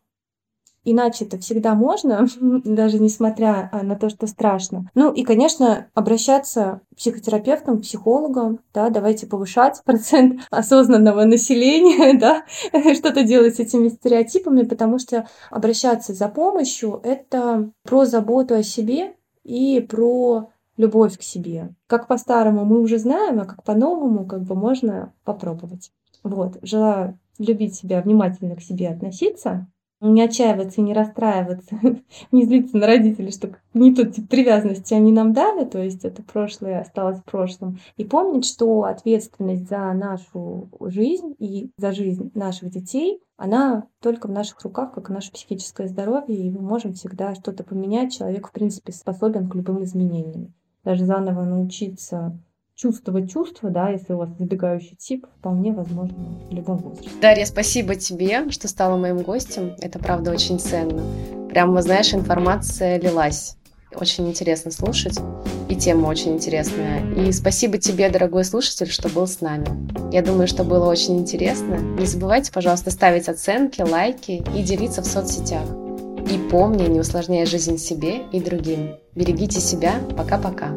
иначе 0.84 1.26
это 1.26 1.38
всегда 1.40 1.76
можно, 1.76 2.28
даже 2.42 3.00
несмотря 3.00 3.70
а, 3.72 3.84
на 3.84 3.96
то, 3.96 4.10
что 4.10 4.28
страшно. 4.28 4.90
Ну 4.96 5.12
и, 5.12 5.24
конечно, 5.24 5.88
обращаться 5.94 6.82
к 6.92 6.98
психотерапевтам, 6.98 7.82
психологам, 7.82 8.60
да, 8.74 8.90
давайте 8.90 9.28
повышать 9.28 9.82
процент 9.86 10.42
осознанного 10.50 11.24
населения, 11.26 12.18
да, 12.20 12.44
что-то 12.94 13.24
делать 13.24 13.56
с 13.56 13.60
этими 13.60 13.90
стереотипами, 13.90 14.64
потому 14.64 15.00
что 15.00 15.28
обращаться 15.50 16.14
за 16.14 16.28
помощью— 16.28 17.00
это 17.04 17.72
про 17.84 18.06
заботу 18.06 18.56
о 18.56 18.64
себе 18.64 19.16
и 19.44 19.80
про 19.80 20.50
любовь 20.78 21.18
к 21.18 21.22
себе. 21.22 21.76
Как 21.88 22.08
по-старому 22.08 22.66
мы 22.66 22.80
уже 22.80 22.98
знаем, 22.98 23.40
а 23.40 23.46
как 23.46 23.64
по-новому 23.64 24.26
как 24.26 24.44
бы 24.44 24.56
можно 24.56 25.14
попробовать. 25.24 25.92
Вот, 26.24 26.58
желаю 26.62 27.20
любить 27.38 27.76
себя, 27.76 28.02
внимательно 28.02 28.56
к 28.56 28.62
себе 28.62 28.90
относиться, 28.90 29.68
не 30.10 30.22
отчаиваться 30.22 30.82
и 30.82 30.84
не 30.84 30.94
расстраиваться, 30.94 31.80
не 32.32 32.46
злиться 32.46 32.78
на 32.78 32.88
родителей, 32.88 33.32
что 33.32 33.56
не 33.74 33.94
тот 33.94 34.14
тип 34.14 34.30
привязанности 34.30 34.94
они 34.94 35.12
нам 35.12 35.34
дали, 35.34 35.66
то 35.66 35.82
есть 35.82 36.06
это 36.06 36.22
прошлое 36.22 36.82
осталось 36.82 37.20
в 37.20 37.24
прошлом. 37.24 37.80
И 37.98 38.06
помнить, 38.06 38.46
что 38.46 38.84
ответственность 38.84 39.68
за 39.68 39.92
нашу 39.94 40.70
жизнь 40.82 41.36
и 41.40 41.72
за 41.78 41.92
жизнь 41.92 42.32
наших 42.36 42.70
детей, 42.70 43.22
она 43.38 43.88
только 44.02 44.28
в 44.28 44.32
наших 44.32 44.62
руках, 44.62 44.94
как 44.94 45.10
и 45.10 45.14
наше 45.14 45.32
психическое 45.32 45.88
здоровье, 45.88 46.38
и 46.38 46.50
мы 46.50 46.62
можем 46.62 46.94
всегда 46.94 47.34
что-то 47.36 47.64
поменять. 47.64 48.16
Человек, 48.16 48.48
в 48.48 48.52
принципе, 48.52 48.92
способен 48.92 49.50
к 49.50 49.56
любым 49.56 49.84
изменениям. 49.84 50.54
Даже 50.84 51.06
заново 51.06 51.44
научиться 51.44 52.38
чувствовать 52.76 53.32
чувства, 53.32 53.70
да, 53.70 53.90
если 53.90 54.14
у 54.14 54.18
вас 54.18 54.30
избегающий 54.40 54.96
тип, 54.96 55.26
вполне 55.40 55.74
возможно 55.74 56.16
в 56.50 56.54
любом 56.54 56.78
возрасте. 56.78 57.10
Дарья, 57.22 57.46
спасибо 57.46 57.96
тебе, 57.96 58.50
что 58.50 58.68
стала 58.68 58.98
моим 58.98 59.20
гостем. 59.20 59.76
Это 59.80 60.00
правда 60.00 60.32
очень 60.32 60.60
ценно. 60.60 61.04
Прямо, 61.50 61.82
знаешь, 61.82 62.14
информация 62.14 63.00
лилась. 63.00 63.58
Очень 63.96 64.28
интересно 64.28 64.72
слушать, 64.72 65.20
и 65.70 65.76
тема 65.76 66.08
очень 66.08 66.34
интересная. 66.34 67.14
И 67.14 67.32
спасибо 67.32 67.78
тебе, 67.78 68.10
дорогой 68.10 68.44
слушатель, 68.44 68.90
что 68.90 69.08
был 69.08 69.28
с 69.28 69.40
нами. 69.40 69.68
Я 70.12 70.24
думаю, 70.24 70.48
что 70.48 70.64
было 70.64 70.90
очень 70.90 71.20
интересно. 71.20 71.76
Не 71.76 72.08
забывайте, 72.08 72.52
пожалуйста, 72.52 72.90
ставить 72.90 73.30
оценки, 73.30 73.82
лайки 73.82 74.44
и 74.56 74.64
делиться 74.64 75.04
в 75.04 75.06
соцсетях. 75.06 75.66
И 76.32 76.40
помни, 76.50 76.88
не 76.88 77.02
усложняя 77.02 77.46
жизнь 77.46 77.78
себе 77.78 78.24
и 78.32 78.40
другим. 78.40 78.96
Берегите 79.14 79.60
себя. 79.60 79.94
Пока-пока. 80.18 80.76